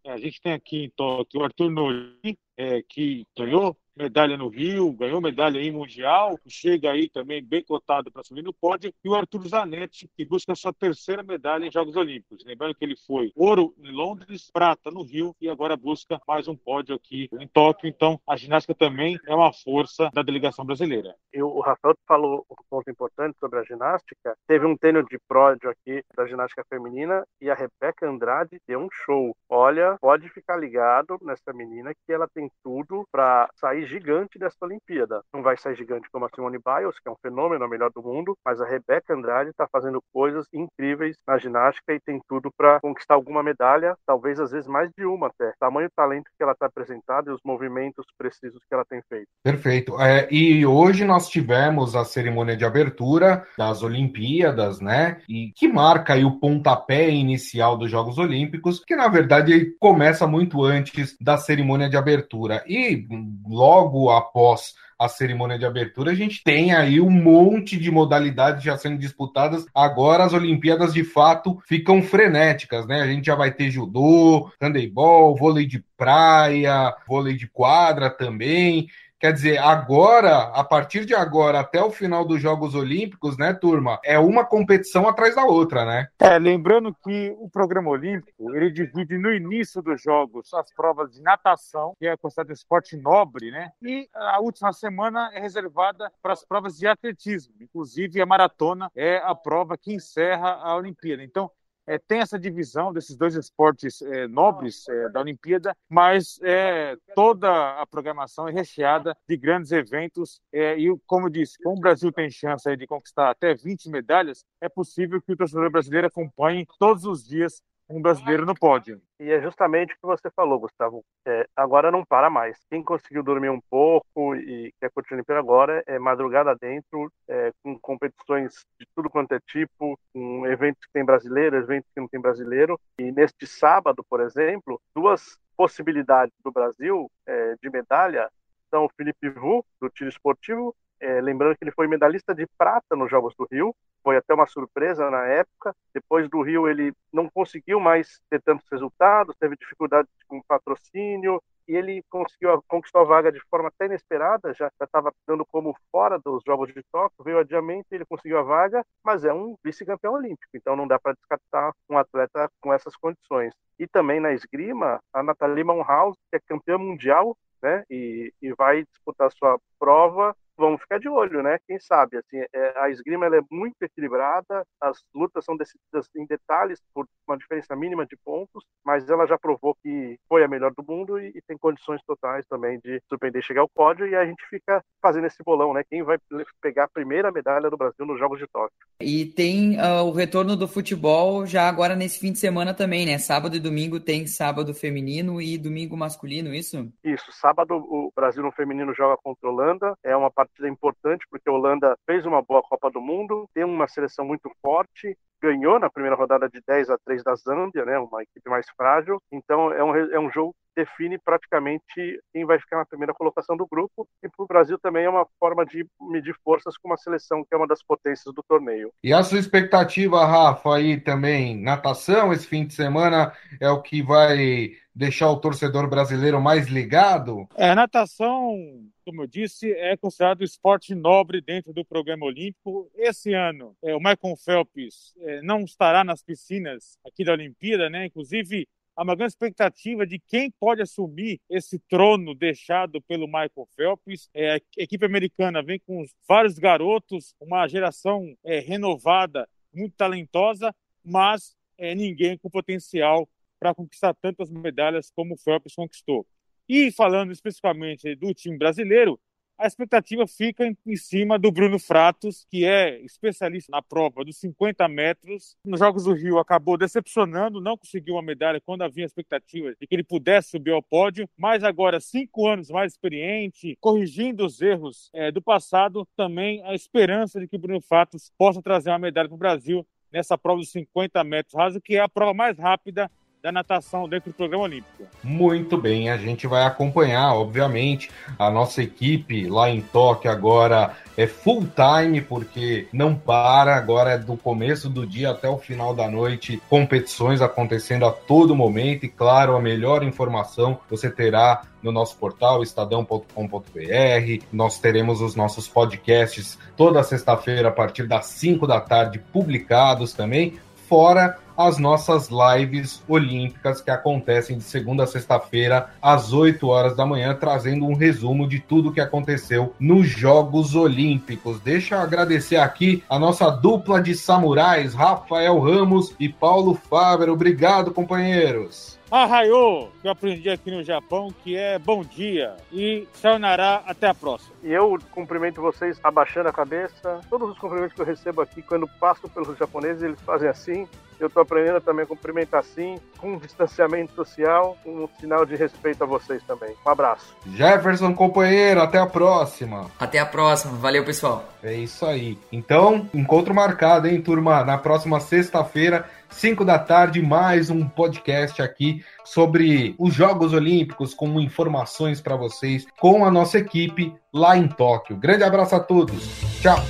A 0.07 0.19
gente 0.19 0.41
tem 0.41 0.53
aqui 0.53 0.85
em 0.85 0.91
Tóquio 0.91 1.41
o 1.41 1.45
Arthur 1.45 1.71
Nori, 1.71 2.39
é, 2.57 2.83
que 2.83 3.27
ganhou 3.37 3.77
medalha 3.97 4.37
no 4.37 4.49
Rio, 4.49 4.93
ganhou 4.93 5.21
medalha 5.21 5.59
em 5.59 5.71
Mundial, 5.71 6.39
chega 6.49 6.91
aí 6.91 7.09
também 7.09 7.43
bem 7.43 7.63
cotado 7.63 8.11
para 8.11 8.25
subir 8.25 8.43
no 8.43 8.53
pódio, 8.53 8.93
e 9.05 9.09
o 9.09 9.15
Arthur 9.15 9.47
Zanetti, 9.47 10.09
que 10.17 10.25
busca 10.25 10.55
sua 10.55 10.73
terceira 10.73 11.23
medalha 11.23 11.67
em 11.67 11.71
Jogos 11.71 11.97
Olímpicos. 11.97 12.45
Lembrando 12.45 12.75
que 12.75 12.85
ele 12.85 12.97
foi 12.97 13.31
ouro 13.35 13.75
em 13.79 13.91
Londres, 13.91 14.51
prata 14.51 14.91
no 14.91 15.03
Rio 15.03 15.35
e 15.41 15.49
agora 15.49 15.77
busca 15.77 16.21
mais 16.27 16.49
um 16.49 16.57
pódio 16.57 16.95
aqui 16.95 17.29
em 17.39 17.47
Tóquio. 17.47 17.89
Então, 17.89 18.21
a 18.27 18.37
ginástica 18.37 18.75
também 18.75 19.19
é 19.27 19.35
uma 19.35 19.53
força 19.53 20.11
da 20.13 20.23
delegação 20.23 20.65
brasileira. 20.65 21.15
E 21.33 21.43
o 21.43 21.61
Rafael 21.61 21.95
falou 22.07 22.47
um 22.51 22.55
ponto 22.69 22.91
importante 22.91 23.39
sobre 23.39 23.59
a 23.59 23.65
ginástica. 23.65 24.37
Teve 24.47 24.67
um 24.67 24.77
tênis 24.77 25.05
de 25.07 25.19
pódio 25.29 25.71
aqui 25.71 26.03
da 26.17 26.27
ginástica 26.27 26.65
feminina 26.69 27.27
e 27.41 27.51
a 27.51 27.55
Rebeca 27.55 28.09
Andrade 28.09 28.61
deu 28.67 28.81
um 28.81 28.89
show. 28.91 29.37
Olha, 29.49 29.97
pode 30.01 30.29
ficar 30.31 30.57
ligado 30.57 31.19
nessa 31.23 31.53
menina 31.53 31.93
que 31.95 32.13
ela 32.13 32.29
tem 32.29 32.42
tem 32.43 32.51
tudo 32.65 33.07
para 33.13 33.49
sair 33.55 33.87
gigante 33.87 34.39
dessa 34.39 34.57
Olimpíada. 34.63 35.21
Não 35.33 35.43
vai 35.43 35.57
sair 35.57 35.77
gigante 35.77 36.09
como 36.11 36.25
a 36.25 36.29
Simone 36.35 36.59
Biles, 36.59 36.99
que 36.99 37.09
é 37.09 37.13
um 37.13 37.17
fenômeno, 37.23 37.65
a 37.65 37.69
melhor 37.69 37.91
do 37.95 38.03
mundo, 38.03 38.37
mas 38.45 38.61
a 38.61 38.67
Rebeca 38.67 39.15
Andrade 39.15 39.51
está 39.51 39.69
fazendo 39.71 40.03
coisas 40.13 40.47
incríveis 40.53 41.17
na 41.27 41.39
ginástica 41.39 41.93
e 41.93 42.01
tem 42.01 42.21
tudo 42.29 42.51
para 42.57 42.81
conquistar 42.81 43.15
alguma 43.15 43.43
medalha, 43.43 43.95
talvez 44.07 44.41
às 44.41 44.51
vezes 44.51 44.67
mais 44.67 44.91
de 44.97 45.05
uma 45.05 45.29
até. 45.29 45.53
Tamanho 45.61 45.89
talento 45.95 46.31
que 46.37 46.43
ela 46.43 46.53
está 46.53 46.67
apresentando 46.67 47.31
e 47.31 47.33
os 47.33 47.41
movimentos 47.45 48.05
precisos 48.19 48.61
que 48.69 48.75
ela 48.75 48.85
tem 48.85 49.01
feito. 49.09 49.29
Perfeito. 49.45 50.01
É, 50.01 50.27
e 50.31 50.67
hoje 50.67 51.05
nós 51.05 51.29
tivemos 51.29 51.95
a 51.95 52.05
cerimônia 52.05 52.57
de 52.57 52.65
abertura 52.65 53.47
das 53.57 53.83
Olimpíadas, 53.83 54.81
né? 54.81 55.21
E 55.29 55.53
que 55.55 55.69
marca 55.69 56.15
aí 56.15 56.25
o 56.25 56.39
pontapé 56.39 57.09
inicial 57.11 57.77
dos 57.77 57.91
Jogos 57.91 58.19
Olímpicos, 58.19 58.83
que 58.85 58.97
na 58.97 59.09
verdade 59.09 59.77
começa 59.79 60.27
muito 60.27 60.65
antes 60.65 61.17
da 61.21 61.37
cerimônia 61.37 61.89
de 61.89 61.97
abertura. 61.97 62.32
E 62.67 63.07
logo 63.47 64.11
após 64.11 64.75
a 64.99 65.09
cerimônia 65.09 65.59
de 65.59 65.65
abertura, 65.65 66.13
a 66.13 66.15
gente 66.15 66.45
tem 66.45 66.73
aí 66.73 67.01
um 67.01 67.11
monte 67.11 67.77
de 67.77 67.91
modalidades 67.91 68.63
já 68.63 68.77
sendo 68.79 68.99
disputadas. 68.99 69.67
Agora 69.75 70.25
as 70.25 70.33
Olimpíadas 70.33 70.95
de 70.95 71.03
fato 71.03 71.59
ficam 71.67 72.03
frenéticas, 72.03 72.87
né? 72.87 73.01
A 73.01 73.07
gente 73.07 73.27
já 73.27 73.35
vai 73.35 73.51
ter 73.53 73.71
judô, 73.71 74.51
handebol, 74.61 75.37
vôlei 75.37 75.67
de 75.67 75.85
praia, 75.97 76.95
vôlei 77.09 77.35
de 77.35 77.49
quadra 77.49 78.09
também. 78.11 78.87
Quer 79.23 79.33
dizer, 79.35 79.59
agora, 79.59 80.49
a 80.49 80.65
partir 80.65 81.05
de 81.05 81.15
agora 81.15 81.61
até 81.61 81.81
o 81.81 81.93
final 81.93 82.25
dos 82.25 82.43
Jogos 82.43 82.75
Olímpicos, 82.75 83.39
né, 83.39 83.55
turma, 83.55 84.01
é 84.05 84.19
uma 84.19 84.45
competição 84.45 85.07
atrás 85.09 85.37
da 85.37 85.45
outra, 85.45 85.85
né? 85.85 86.09
É, 86.19 86.37
lembrando 86.41 86.93
que 86.93 87.33
o 87.39 87.49
programa 87.49 87.89
olímpico, 87.89 88.53
ele 88.53 88.69
divide 88.73 89.17
no 89.17 89.33
início 89.33 89.81
dos 89.81 90.03
Jogos 90.03 90.53
as 90.53 90.75
provas 90.75 91.13
de 91.13 91.23
natação, 91.23 91.95
que 92.01 92.09
é 92.09 92.17
considerado 92.17 92.51
esporte 92.51 92.97
nobre, 92.97 93.53
né? 93.53 93.71
E 93.81 94.09
a 94.13 94.41
última 94.41 94.73
semana 94.73 95.31
é 95.33 95.39
reservada 95.39 96.11
para 96.21 96.33
as 96.33 96.45
provas 96.45 96.77
de 96.77 96.89
atletismo. 96.89 97.55
Inclusive, 97.61 98.21
a 98.21 98.27
maratona 98.27 98.91
é 98.93 99.19
a 99.19 99.37
prova 99.37 99.79
que 99.79 99.95
encerra 99.95 100.59
a 100.61 100.75
Olimpíada. 100.75 101.23
Então, 101.23 101.49
é, 101.87 101.99
tem 101.99 102.21
essa 102.21 102.39
divisão 102.39 102.93
desses 102.93 103.17
dois 103.17 103.35
esportes 103.35 104.01
é, 104.03 104.27
nobres 104.29 104.89
é, 104.89 105.09
da 105.09 105.21
Olimpíada, 105.21 105.77
mas 105.89 106.39
é, 106.43 106.97
toda 107.15 107.81
a 107.81 107.87
programação 107.87 108.49
é 108.49 108.53
recheada 108.53 109.17
de 109.29 109.37
grandes 109.37 109.73
eventos. 109.73 110.41
É, 110.53 110.79
e, 110.79 110.97
como 111.07 111.27
eu 111.27 111.31
disse, 111.31 111.59
como 111.63 111.77
o 111.77 111.81
Brasil 111.81 112.13
tem 112.13 112.31
chance 112.31 112.77
de 112.77 112.87
conquistar 112.87 113.31
até 113.31 113.55
20 113.55 113.89
medalhas, 113.89 114.45
é 114.61 114.69
possível 114.69 115.21
que 115.21 115.33
o 115.33 115.37
torcedor 115.37 115.71
brasileiro 115.71 116.07
acompanhe 116.07 116.67
todos 116.79 117.05
os 117.05 117.27
dias 117.27 117.63
um 117.93 118.01
brasileiro 118.01 118.47
no 118.47 118.55
pódio. 118.55 119.01
E 119.21 119.31
é 119.31 119.41
justamente 119.41 119.93
o 119.93 119.97
que 119.97 120.07
você 120.07 120.31
falou, 120.31 120.59
Gustavo. 120.59 121.05
É, 121.27 121.47
agora 121.55 121.91
não 121.91 122.05
para 122.05 122.31
mais. 122.31 122.59
Quem 122.71 122.83
conseguiu 122.83 123.23
dormir 123.23 123.51
um 123.51 123.61
pouco 123.71 124.35
e 124.35 124.73
quer 124.81 124.91
curtir 124.91 125.13
a 125.13 125.17
Olimpíada 125.17 125.41
agora 125.41 125.83
é 125.87 125.99
madrugada 125.99 126.57
dentro, 126.57 127.13
é, 127.29 127.53
com 127.63 127.79
competições 127.79 128.65
de 128.81 128.87
tudo 128.95 129.11
quanto 129.11 129.33
é 129.33 129.41
tipo, 129.41 129.99
com 130.13 130.47
eventos 130.47 130.85
que 130.85 130.93
tem 130.93 131.05
brasileiro, 131.05 131.57
eventos 131.57 131.91
que 131.95 132.01
não 132.01 132.09
tem 132.09 132.21
brasileiro. 132.21 132.81
E 132.99 133.13
neste 133.13 133.47
sábado, 133.47 134.05
por 134.09 134.21
exemplo, 134.21 134.81
duas 134.95 135.39
possibilidades 135.57 136.35
do 136.43 136.51
Brasil 136.51 137.11
é, 137.27 137.55
de 137.63 137.71
medalha 137.71 138.29
são 138.71 138.87
o 138.87 138.91
Felipe 138.97 139.29
Vu, 139.29 139.65
do 139.79 139.91
tiro 139.91 140.09
esportivo, 140.09 140.75
é, 141.03 141.21
lembrando 141.21 141.57
que 141.57 141.65
ele 141.65 141.73
foi 141.73 141.89
medalhista 141.89 142.33
de 142.33 142.47
prata 142.57 142.95
nos 142.95 143.11
Jogos 143.11 143.35
do 143.35 143.47
Rio, 143.51 143.75
foi 144.05 144.17
até 144.17 144.33
uma 144.33 144.47
surpresa 144.47 145.11
na 145.11 145.27
época. 145.27 145.75
Depois 145.93 146.29
do 146.31 146.41
Rio, 146.43 146.69
ele 146.69 146.95
não 147.13 147.29
conseguiu 147.29 147.81
mais 147.81 148.21
ter 148.31 148.41
tantos 148.41 148.67
resultados, 148.71 149.37
teve 149.37 149.57
dificuldades 149.57 150.11
com 150.29 150.41
patrocínio, 150.43 151.43
e 151.67 151.75
ele 151.75 152.05
conseguiu 152.09 152.63
conquistou 152.69 153.01
a 153.01 153.05
vaga 153.05 153.33
de 153.33 153.41
forma 153.51 153.69
até 153.69 153.87
inesperada, 153.87 154.55
já 154.55 154.71
estava 154.81 155.13
dando 155.27 155.45
como 155.45 155.77
fora 155.91 156.19
dos 156.19 156.43
Jogos 156.47 156.73
de 156.73 156.83
Tóquio, 156.93 157.25
veio 157.25 157.39
adiamento 157.39 157.87
e 157.91 157.97
ele 157.97 158.05
conseguiu 158.05 158.39
a 158.39 158.43
vaga, 158.43 158.85
mas 159.03 159.25
é 159.25 159.33
um 159.33 159.57
vice-campeão 159.65 160.15
olímpico, 160.15 160.51
então 160.55 160.77
não 160.77 160.87
dá 160.87 160.99
para 160.99 161.15
descartar 161.15 161.73
um 161.89 161.99
atleta 161.99 162.51
com 162.61 162.73
essas 162.73 162.97
condições. 162.97 163.55
E 163.79 163.87
também 163.87 164.21
na 164.21 164.33
esgrima, 164.33 165.01
a 165.13 165.23
Nathalie 165.23 165.65
Monhaus, 165.65 166.17
que 166.31 166.37
é 166.37 166.41
campeã 166.41 166.79
mundial, 166.79 167.37
né, 167.63 167.85
e, 167.89 168.33
e 168.43 168.53
vai 168.55 168.85
disputar 168.85 169.31
sua 169.31 169.59
prova 169.79 170.37
vamos 170.57 170.81
ficar 170.81 170.99
de 170.99 171.09
olho, 171.09 171.43
né? 171.43 171.59
Quem 171.67 171.79
sabe? 171.79 172.19
Assim, 172.19 172.39
é, 172.53 172.73
a 172.77 172.91
esgrima 172.91 173.27
é 173.27 173.41
muito 173.51 173.77
equilibrada, 173.83 174.65
as 174.81 174.99
lutas 175.15 175.45
são 175.45 175.57
decididas 175.57 176.09
em 176.17 176.27
detalhes 176.27 176.81
por 176.95 177.07
uma 177.27 177.37
diferença 177.37 177.75
mínima 177.75 178.07
de 178.07 178.17
pontos, 178.25 178.65
mas 178.85 179.09
ela 179.09 179.27
já 179.27 179.39
provou 179.39 179.77
que 179.83 180.19
foi 180.29 180.45
a 180.45 180.49
melhor 180.49 180.73
do 180.73 180.85
mundo 180.87 181.19
e, 181.19 181.29
e 181.35 181.43
tem 181.47 181.57
condições 181.57 182.01
totais 182.07 182.47
também 182.47 182.79
de 182.81 183.01
surpreender 183.09 183.43
chegar 183.43 183.63
ao 183.63 183.69
pódio 183.69 184.07
e 184.07 184.15
a 184.15 184.25
gente 184.25 184.45
fica 184.49 184.83
fazendo 185.01 185.27
esse 185.27 185.43
bolão, 185.45 185.73
né? 185.73 185.83
Quem 185.89 186.03
vai 186.03 186.19
pegar 186.61 186.85
a 186.85 186.89
primeira 186.89 187.33
medalha 187.33 187.71
do 187.71 187.77
Brasil 187.77 188.07
nos 188.07 188.19
Jogos 188.19 188.39
de 188.39 188.47
Tóquio? 188.47 188.73
E 189.01 189.27
tem 189.27 189.77
uh, 189.81 190.05
o 190.05 190.13
retorno 190.13 190.57
do 190.57 190.69
futebol 190.69 191.47
já 191.47 191.69
agora 191.69 191.97
nesse 191.97 192.19
fim 192.19 192.33
de 192.33 192.39
semana 192.39 192.75
também, 192.75 193.07
né? 193.07 193.19
Sábado 193.19 193.57
e 193.57 193.61
domingo 193.61 193.99
tem 193.99 194.27
sábado 194.27 194.75
feminino 194.75 195.41
e 195.41 195.59
domingo 195.59 195.97
masculino, 195.97 196.55
isso? 196.55 196.93
Isso. 197.03 197.31
Sábado 197.33 197.75
o 197.75 198.13
Brasil 198.15 198.43
no 198.43 198.53
feminino 198.53 198.95
joga 198.95 199.17
contra 199.23 199.49
a 199.49 199.53
Holanda, 199.53 199.95
é 200.05 200.17
uma 200.17 200.31
partida 200.45 200.69
importante 200.69 201.27
porque 201.31 201.49
a 201.49 201.53
Holanda 201.53 201.97
fez 202.07 202.27
uma 202.27 202.43
boa 202.43 202.63
Copa 202.63 202.91
do 202.91 203.01
Mundo, 203.01 203.49
tem 203.55 203.65
uma 203.65 203.89
seleção 203.89 204.25
muito 204.25 204.51
forte, 204.61 205.17
ganhou 205.41 205.79
na 205.79 205.91
primeira 205.91 206.17
rodada 206.17 206.49
de 206.49 206.63
10 206.67 206.91
a 206.91 206.99
3 207.05 207.23
da 207.23 207.35
Zâmbia, 207.35 207.85
né, 207.85 207.99
uma 207.99 208.23
equipe 208.23 208.49
mais 208.49 208.67
frágil. 208.77 209.21
Então 209.31 209.73
é 209.73 209.83
um, 209.83 209.97
é 209.97 210.21
um 210.21 210.31
jogo 210.31 210.55
define 210.77 211.19
praticamente 211.19 212.21
quem 212.33 212.45
vai 212.45 212.59
ficar 212.59 212.79
na 212.79 212.87
primeira 212.87 213.15
colocação 213.15 213.57
do 213.57 213.67
grupo. 213.67 214.09
E 214.23 214.29
para 214.29 214.45
o 214.45 214.47
Brasil 214.47 214.79
também 214.79 215.05
é 215.05 215.11
uma 215.11 215.27
forma 215.39 215.65
de 215.65 215.87
medir 216.01 216.35
forças 216.45 216.77
com 216.77 216.89
uma 216.89 216.97
seleção 216.97 217.45
que 217.45 217.55
é 217.55 217.57
uma 217.57 217.67
das 217.67 217.83
potências 217.83 218.35
do 218.35 218.43
torneio. 218.43 218.93
E 219.03 219.13
a 219.13 219.23
sua 219.23 219.39
expectativa, 219.39 220.25
Rafa, 220.25 220.77
aí 220.77 221.01
também, 221.01 221.61
natação 221.61 222.33
esse 222.33 222.47
fim 222.47 222.67
de 222.67 222.75
semana 222.75 223.33
é 223.61 223.71
o 223.71 223.83
que 223.83 224.03
vai 224.03 224.73
deixar 224.95 225.31
o 225.31 225.41
torcedor 225.41 225.89
brasileiro 225.89 226.41
mais 226.41 226.69
ligado? 226.69 227.47
É, 227.57 227.75
natação 227.75 228.57
como 229.05 229.23
eu 229.23 229.27
disse, 229.27 229.73
é 229.73 229.97
considerado 229.97 230.45
esporte 230.45 230.95
nobre 230.95 231.41
dentro 231.41 231.73
do 231.73 231.85
programa 231.85 232.27
olímpico. 232.27 232.91
Esse 232.95 233.35
ano, 233.35 233.77
é, 233.83 233.95
o 233.95 233.99
Michael 233.99 234.37
Phelps 234.37 235.15
é, 235.19 235.43
não 235.43 235.61
estará 235.61 236.05
nas 236.05 236.23
piscinas 236.23 236.99
aqui 237.07 237.25
da 237.25 237.33
Olimpíada, 237.33 237.91
né? 237.91 238.07
Inclusive, 238.07 238.69
há 238.97 239.03
uma 239.03 239.15
grande 239.15 239.33
expectativa 239.33 240.07
de 240.07 240.19
quem 240.19 240.51
pode 240.51 240.83
assumir 240.83 241.41
esse 241.49 241.79
trono 241.89 242.35
deixado 242.35 243.01
pelo 243.03 243.27
Michael 243.27 243.69
Phelps. 243.77 244.29
É, 244.35 244.55
a 244.55 244.61
equipe 244.77 245.05
americana 245.05 245.63
vem 245.63 245.81
com 245.81 246.05
vários 246.29 246.59
garotos, 246.59 247.35
uma 247.41 247.67
geração 247.67 248.37
é, 248.45 248.59
renovada, 248.61 249.49
muito 249.73 249.97
talentosa, 249.97 250.75
mas 251.05 251.57
é, 251.79 251.95
ninguém 251.95 252.37
com 252.39 252.51
potencial 252.51 253.29
para 253.59 253.75
conquistar 253.75 254.15
tantas 254.15 254.51
medalhas 254.51 255.11
como 255.11 255.35
o 255.35 255.39
Phelps 255.39 255.75
conquistou. 255.75 256.27
E 256.69 256.91
falando 256.93 257.33
especificamente 257.33 258.15
do 258.17 258.33
time 258.35 258.57
brasileiro, 258.57 259.19
a 259.63 259.67
expectativa 259.67 260.27
fica 260.27 260.67
em 260.85 260.97
cima 260.97 261.39
do 261.39 261.53
Bruno 261.53 261.79
Fratos, 261.79 262.45
que 262.51 262.65
é 262.65 263.01
especialista 263.03 263.71
na 263.71 263.81
prova 263.81 264.25
dos 264.25 264.37
50 264.39 264.89
metros. 264.89 265.57
Nos 265.65 265.79
Jogos 265.79 266.05
do 266.05 266.13
Rio 266.13 266.39
acabou 266.39 266.77
decepcionando, 266.77 267.61
não 267.61 267.79
conseguiu 267.79 268.15
uma 268.15 268.23
medalha 268.23 268.61
quando 268.61 268.83
havia 268.83 269.05
expectativa 269.05 269.73
de 269.81 269.87
que 269.87 269.95
ele 269.95 270.03
pudesse 270.03 270.51
subir 270.51 270.73
ao 270.73 270.83
pódio, 270.83 271.31
mas 271.37 271.63
agora, 271.63 272.01
cinco 272.01 272.49
anos 272.49 272.71
mais 272.71 272.93
experiente, 272.93 273.79
corrigindo 273.81 274.45
os 274.45 274.61
erros 274.61 275.11
é, 275.15 275.31
do 275.31 275.41
passado, 275.41 276.07
também 276.17 276.61
a 276.65 276.75
esperança 276.75 277.39
de 277.39 277.47
que 277.47 277.57
Bruno 277.57 277.81
Fratos 277.81 278.33
possa 278.37 278.61
trazer 278.61 278.91
uma 278.91 278.99
medalha 278.99 279.29
para 279.29 279.37
o 279.37 279.39
Brasil 279.39 279.87
nessa 280.13 280.37
prova 280.37 280.59
dos 280.59 280.73
50 280.73 281.23
metros 281.23 281.55
raso, 281.55 281.81
que 281.81 281.95
é 281.95 282.01
a 282.01 282.09
prova 282.09 282.35
mais 282.35 282.59
rápida 282.59 283.09
da 283.43 283.51
natação 283.51 284.09
dentro 284.09 284.31
do 284.31 284.37
programa 284.37 284.65
olímpico. 284.65 285.05
Muito 285.23 285.77
bem, 285.77 286.09
a 286.09 286.17
gente 286.17 286.47
vai 286.47 286.63
acompanhar, 286.63 287.35
obviamente. 287.35 288.09
A 288.39 288.49
nossa 288.49 288.81
equipe 288.81 289.49
lá 289.49 289.69
em 289.69 289.81
Tóquio 289.81 290.31
agora 290.31 290.95
é 291.17 291.27
full 291.27 291.67
time, 291.75 292.21
porque 292.21 292.87
não 292.93 293.17
para, 293.17 293.75
agora 293.75 294.13
é 294.13 294.19
do 294.19 294.37
começo 294.37 294.89
do 294.89 295.05
dia 295.05 295.31
até 295.31 295.49
o 295.49 295.59
final 295.59 295.93
da 295.93 296.09
noite, 296.09 296.63
competições 296.71 297.43
acontecendo 297.43 298.07
a 298.07 298.13
todo 298.13 298.55
momento. 298.55 299.07
E 299.07 299.09
claro, 299.09 299.57
a 299.57 299.61
melhor 299.61 300.05
informação 300.05 300.79
você 300.89 301.11
terá 301.11 301.63
no 301.83 301.91
nosso 301.91 302.17
portal 302.17 302.63
estadão.com.br. 302.63 304.45
Nós 304.53 304.79
teremos 304.79 305.21
os 305.21 305.35
nossos 305.35 305.67
podcasts 305.67 306.57
toda 306.77 307.03
sexta-feira 307.03 307.71
a 307.71 307.73
partir 307.73 308.07
das 308.07 308.27
5 308.27 308.69
da 308.69 308.81
tarde 308.81 309.19
publicados 309.19 310.13
também, 310.13 310.61
fora 310.93 311.39
as 311.57 311.79
nossas 311.79 312.29
lives 312.29 313.03
olímpicas 313.09 313.81
que 313.81 313.91
acontecem 313.91 314.59
de 314.59 314.65
segunda 314.65 315.05
a 315.05 315.07
sexta-feira, 315.07 315.89
às 316.03 316.35
8 316.35 316.69
horas 316.69 316.95
da 316.95 317.07
manhã, 317.07 317.35
trazendo 317.35 317.87
um 317.87 317.95
resumo 317.95 318.47
de 318.47 318.61
tudo 318.61 318.93
que 318.93 319.01
aconteceu 319.01 319.73
nos 319.81 320.07
Jogos 320.07 320.75
Olímpicos. 320.75 321.59
Deixa 321.61 321.95
eu 321.95 322.01
agradecer 322.03 322.57
aqui 322.57 323.03
a 323.09 323.19
nossa 323.19 323.49
dupla 323.49 324.03
de 324.03 324.15
samurais, 324.15 324.93
Rafael 324.93 325.59
Ramos 325.61 326.15
e 326.21 326.29
Paulo 326.29 326.75
Faber. 326.75 327.31
Obrigado, 327.31 327.91
companheiros. 327.91 328.99
Arraiô, 329.13 329.89
que 330.01 330.09
eu 330.09 330.13
aprendi 330.13 330.49
aqui 330.49 330.71
no 330.71 330.83
Japão, 330.83 331.29
que 331.45 331.55
é 331.55 331.79
bom 331.79 332.03
dia. 332.03 332.57
E 332.73 333.07
sayonara, 333.13 333.83
até 333.87 334.09
a 334.09 334.15
próxima. 334.15 334.55
E 334.63 334.73
eu 334.73 334.99
cumprimento 335.11 335.61
vocês 335.61 336.01
abaixando 336.03 336.49
a 336.49 336.53
cabeça. 336.53 337.21
Todos 337.29 337.51
os 337.51 337.59
cumprimentos 337.59 337.95
que 337.95 338.01
eu 338.01 338.07
recebo 338.07 338.41
aqui, 338.41 338.63
quando 338.63 338.89
passo 338.99 339.29
pelos 339.29 339.59
japoneses, 339.59 340.03
eles 340.03 340.19
fazem 340.23 340.49
assim. 340.49 340.89
Eu 341.21 341.29
estou 341.29 341.43
aprendendo 341.43 341.81
também 341.81 342.05
a 342.05 342.09
cumprimentar 342.09 342.61
assim, 342.61 342.97
com 343.19 343.35
um 343.35 343.39
distanciamento 343.39 344.13
social, 344.13 344.77
um 344.85 345.07
sinal 345.21 345.45
de 345.45 345.55
respeito 345.55 346.03
a 346.03 346.07
vocês 346.07 346.43
também. 346.43 346.75
Um 346.85 346.91
abraço. 346.91 347.37
Jefferson, 347.55 348.13
companheiro, 348.15 348.81
até 348.81 348.99
a 348.99 349.07
próxima. 349.07 349.89
Até 350.01 350.19
a 350.19 350.27
próxima. 350.27 350.73
Valeu, 350.79 351.05
pessoal. 351.05 351.45
É 351.63 351.75
isso 351.75 352.05
aí. 352.07 352.37
Então, 352.51 353.09
encontro 353.15 353.55
marcado, 353.55 354.09
hein, 354.09 354.21
turma? 354.21 354.65
Na 354.65 354.79
próxima 354.79 355.21
sexta-feira, 355.21 356.09
5 356.33 356.65
da 356.65 356.79
tarde, 356.79 357.23
mais 357.23 357.71
um 357.71 357.87
podcast 357.87 358.61
aqui 358.61 359.05
sobre 359.25 359.95
os 359.99 360.15
Jogos 360.15 360.53
Olímpicos, 360.53 361.15
com 361.15 361.41
informações 361.41 362.21
para 362.21 362.35
vocês, 362.35 362.87
com 362.99 363.25
a 363.25 363.31
nossa 363.31 363.59
equipe 363.59 364.13
lá 364.33 364.57
em 364.57 364.67
Tóquio. 364.67 365.17
Grande 365.17 365.45
abraço 365.45 365.77
a 365.77 365.81
todos. 365.81 366.25
Tchau. 366.61 366.83